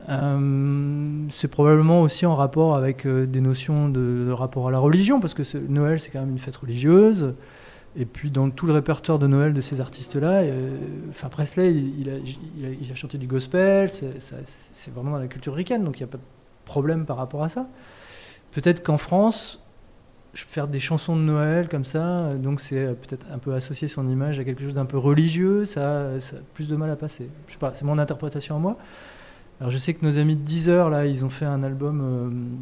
Euh, 0.08 1.26
c'est 1.32 1.48
probablement 1.48 2.02
aussi 2.02 2.26
en 2.26 2.34
rapport 2.34 2.76
avec 2.76 3.06
euh, 3.06 3.26
des 3.26 3.40
notions 3.40 3.88
de, 3.88 4.30
rapport 4.30 4.68
à 4.68 4.70
la 4.70 4.78
religion, 4.78 5.20
parce 5.20 5.34
que 5.34 5.42
Noël, 5.68 5.98
c'est 6.00 6.10
quand 6.10 6.20
même 6.20 6.30
une 6.30 6.38
fête 6.38 6.56
religieuse. 6.56 7.34
Et 7.98 8.04
puis, 8.04 8.30
dans 8.30 8.50
tout 8.50 8.66
le 8.66 8.74
répertoire 8.74 9.18
de 9.18 9.26
Noël 9.26 9.54
de 9.54 9.60
ces 9.62 9.80
artistes-là, 9.80 10.42
euh, 10.42 10.76
enfin, 11.08 11.28
Presley, 11.28 11.72
il, 11.72 12.10
a, 12.10 12.94
chanté 12.94 13.16
du 13.16 13.26
gospel, 13.26 13.90
c'est 13.90 14.94
vraiment 14.94 15.12
dans 15.12 15.18
la 15.18 15.28
culture 15.28 15.54
ricaine, 15.54 15.82
donc 15.82 15.98
il 15.98 16.02
n'y 16.02 16.08
a 16.08 16.12
pas 16.12 16.18
de 16.18 16.22
problème 16.66 17.06
par 17.06 17.16
rapport 17.16 17.42
à 17.42 17.48
ça. 17.48 17.66
Peut-être 18.52 18.82
qu'en 18.82 18.98
France, 18.98 19.62
faire 20.34 20.68
des 20.68 20.78
chansons 20.78 21.16
de 21.16 21.22
Noël 21.22 21.68
comme 21.68 21.86
ça, 21.86 22.04
euh, 22.04 22.36
donc 22.36 22.60
c'est 22.60 22.84
euh, 22.84 22.92
peut-être 22.92 23.26
un 23.32 23.38
peu 23.38 23.54
associer 23.54 23.88
son 23.88 24.06
image 24.06 24.38
à 24.38 24.44
quelque 24.44 24.62
chose 24.62 24.74
d'un 24.74 24.84
peu 24.84 24.98
religieux, 24.98 25.64
ça, 25.64 26.20
ça 26.20 26.36
a 26.36 26.40
plus 26.52 26.68
de 26.68 26.76
mal 26.76 26.90
à 26.90 26.96
passer. 26.96 27.30
Je 27.46 27.54
sais 27.54 27.58
pas, 27.58 27.72
c'est 27.74 27.86
mon 27.86 27.98
interprétation 27.98 28.56
à 28.56 28.58
moi. 28.58 28.76
Alors 29.60 29.70
je 29.70 29.78
sais 29.78 29.94
que 29.94 30.04
nos 30.04 30.18
amis 30.18 30.36
de 30.36 30.42
Deezer, 30.42 30.90
là, 30.90 31.06
ils 31.06 31.24
ont 31.24 31.30
fait 31.30 31.46
un 31.46 31.62
album 31.62 32.58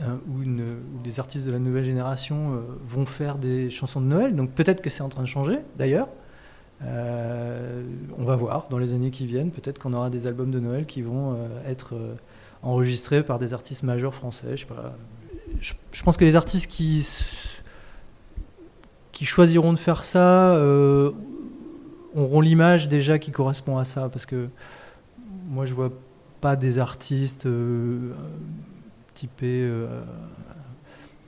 euh, 0.00 0.06
euh, 0.06 0.16
où, 0.26 1.02
des 1.02 1.20
artistes 1.20 1.44
de 1.44 1.52
la 1.52 1.58
nouvelle 1.58 1.84
génération 1.84 2.54
euh, 2.54 2.60
vont 2.86 3.04
faire 3.04 3.36
des 3.36 3.68
chansons 3.68 4.00
de 4.00 4.06
Noël, 4.06 4.34
donc 4.34 4.52
peut-être 4.52 4.80
que 4.80 4.88
c'est 4.88 5.02
en 5.02 5.10
train 5.10 5.22
de 5.22 5.28
changer, 5.28 5.58
d'ailleurs. 5.76 6.08
On 8.18 8.24
va 8.24 8.34
voir 8.34 8.66
dans 8.68 8.78
les 8.78 8.92
années 8.92 9.12
qui 9.12 9.24
viennent, 9.24 9.52
peut-être 9.52 9.78
qu'on 9.78 9.92
aura 9.92 10.10
des 10.10 10.26
albums 10.26 10.50
de 10.50 10.58
Noël 10.58 10.84
qui 10.84 11.00
vont 11.00 11.38
être 11.64 11.94
enregistrés 12.60 13.22
par 13.22 13.38
des 13.38 13.54
artistes 13.54 13.84
majeurs 13.84 14.16
français, 14.16 14.56
je 15.60 16.02
pense 16.02 16.16
que 16.16 16.24
les 16.24 16.34
artistes 16.34 16.68
qui, 16.68 17.06
qui 19.12 19.24
choisiront 19.24 19.72
de 19.72 19.78
faire 19.78 20.02
ça 20.02 20.56
auront 22.16 22.40
l'image 22.40 22.88
déjà 22.88 23.20
qui 23.20 23.30
correspond 23.30 23.78
à 23.78 23.84
ça, 23.84 24.08
parce 24.08 24.26
que 24.26 24.48
moi 25.52 25.66
je 25.66 25.74
vois 25.74 25.92
pas 26.40 26.56
des 26.56 26.78
artistes 26.78 27.46
euh, 27.46 28.14
typés 29.14 29.62
euh, 29.62 30.02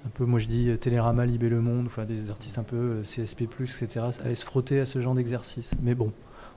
un 0.04 0.08
peu, 0.08 0.24
moi 0.24 0.40
je 0.40 0.48
dis 0.48 0.70
euh, 0.70 0.76
Télérama, 0.76 1.26
Libé 1.26 1.48
Le 1.48 1.60
Monde, 1.60 1.86
enfin 1.86 2.04
des 2.04 2.30
artistes 2.30 2.58
un 2.58 2.62
peu 2.64 3.02
CSP+, 3.02 3.42
etc., 3.42 4.00
aller 4.24 4.34
se 4.34 4.44
frotter 4.44 4.80
à 4.80 4.86
ce 4.86 5.00
genre 5.00 5.14
d'exercice. 5.14 5.72
Mais 5.82 5.94
bon, 5.94 6.12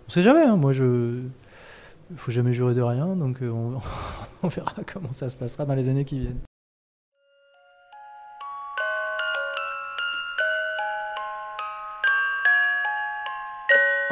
on 0.07 0.11
sait 0.11 0.23
jamais, 0.23 0.43
hein, 0.43 0.55
moi 0.55 0.73
je... 0.73 1.21
Faut 2.15 2.31
jamais 2.31 2.53
jurer 2.53 2.73
de 2.73 2.81
rien, 2.81 3.17
donc 3.17 3.39
on, 3.41 3.79
on 4.43 4.47
verra 4.47 4.73
comment 4.91 5.11
ça 5.11 5.27
se 5.27 5.37
passera 5.37 5.65
dans 5.65 5.75
les 5.75 5.89
années 5.89 6.05
qui 6.05 6.19
viennent. 6.19 6.46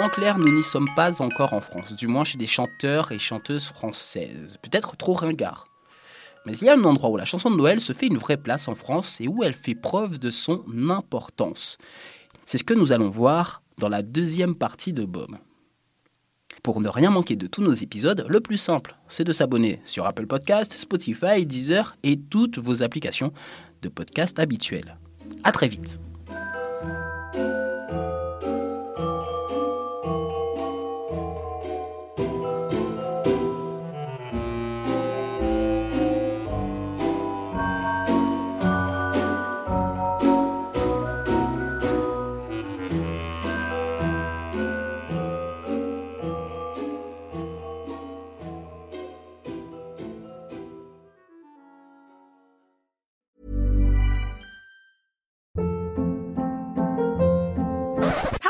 En 0.06 0.10
clair, 0.10 0.38
nous 0.38 0.56
n'y 0.56 0.62
sommes 0.62 0.88
pas 0.96 1.20
encore 1.20 1.54
en 1.54 1.62
France, 1.62 1.96
du 1.96 2.06
moins 2.06 2.24
chez 2.24 2.38
des 2.38 2.46
chanteurs 2.46 3.12
et 3.12 3.18
chanteuses 3.18 3.66
françaises. 3.66 4.60
Peut-être 4.62 4.96
trop 4.98 5.14
ringards. 5.14 5.66
Mais 6.46 6.56
il 6.56 6.66
y 6.66 6.70
a 6.70 6.76
un 6.76 6.84
endroit 6.84 7.10
où 7.10 7.18
la 7.18 7.26
chanson 7.26 7.50
de 7.50 7.56
Noël 7.56 7.82
se 7.82 7.92
fait 7.92 8.06
une 8.06 8.20
vraie 8.20 8.38
place 8.38 8.68
en 8.68 8.76
France 8.76 9.20
et 9.20 9.28
où 9.28 9.44
elle 9.44 9.56
fait 9.56 9.74
preuve 9.74 10.20
de 10.20 10.30
son 10.30 10.64
importance. 10.92 11.80
C'est 12.46 12.60
ce 12.60 12.64
que 12.64 12.76
nous 12.76 12.92
allons 12.92 13.10
voir 13.10 13.64
dans 13.80 13.88
la 13.88 14.04
deuxième 14.04 14.54
partie 14.54 14.94
de 14.94 15.06
Baume. 15.06 15.40
Pour 16.62 16.82
ne 16.82 16.90
rien 16.90 17.10
manquer 17.10 17.36
de 17.36 17.48
tous 17.48 17.64
nos 17.64 17.74
épisodes, 17.74 18.28
le 18.30 18.42
plus 18.42 18.60
simple, 18.60 18.96
c'est 19.10 19.24
de 19.24 19.34
s'abonner 19.34 19.82
sur 19.86 20.06
Apple 20.06 20.28
Podcast, 20.28 20.74
Spotify, 20.74 21.48
Deezer 21.48 21.98
et 22.04 22.20
toutes 22.20 22.60
vos 22.60 22.84
applications 22.84 23.34
de 23.82 23.90
podcast 23.90 24.38
habituelles. 24.38 25.00
À 25.44 25.52
très 25.52 25.68
vite. 25.68 26.00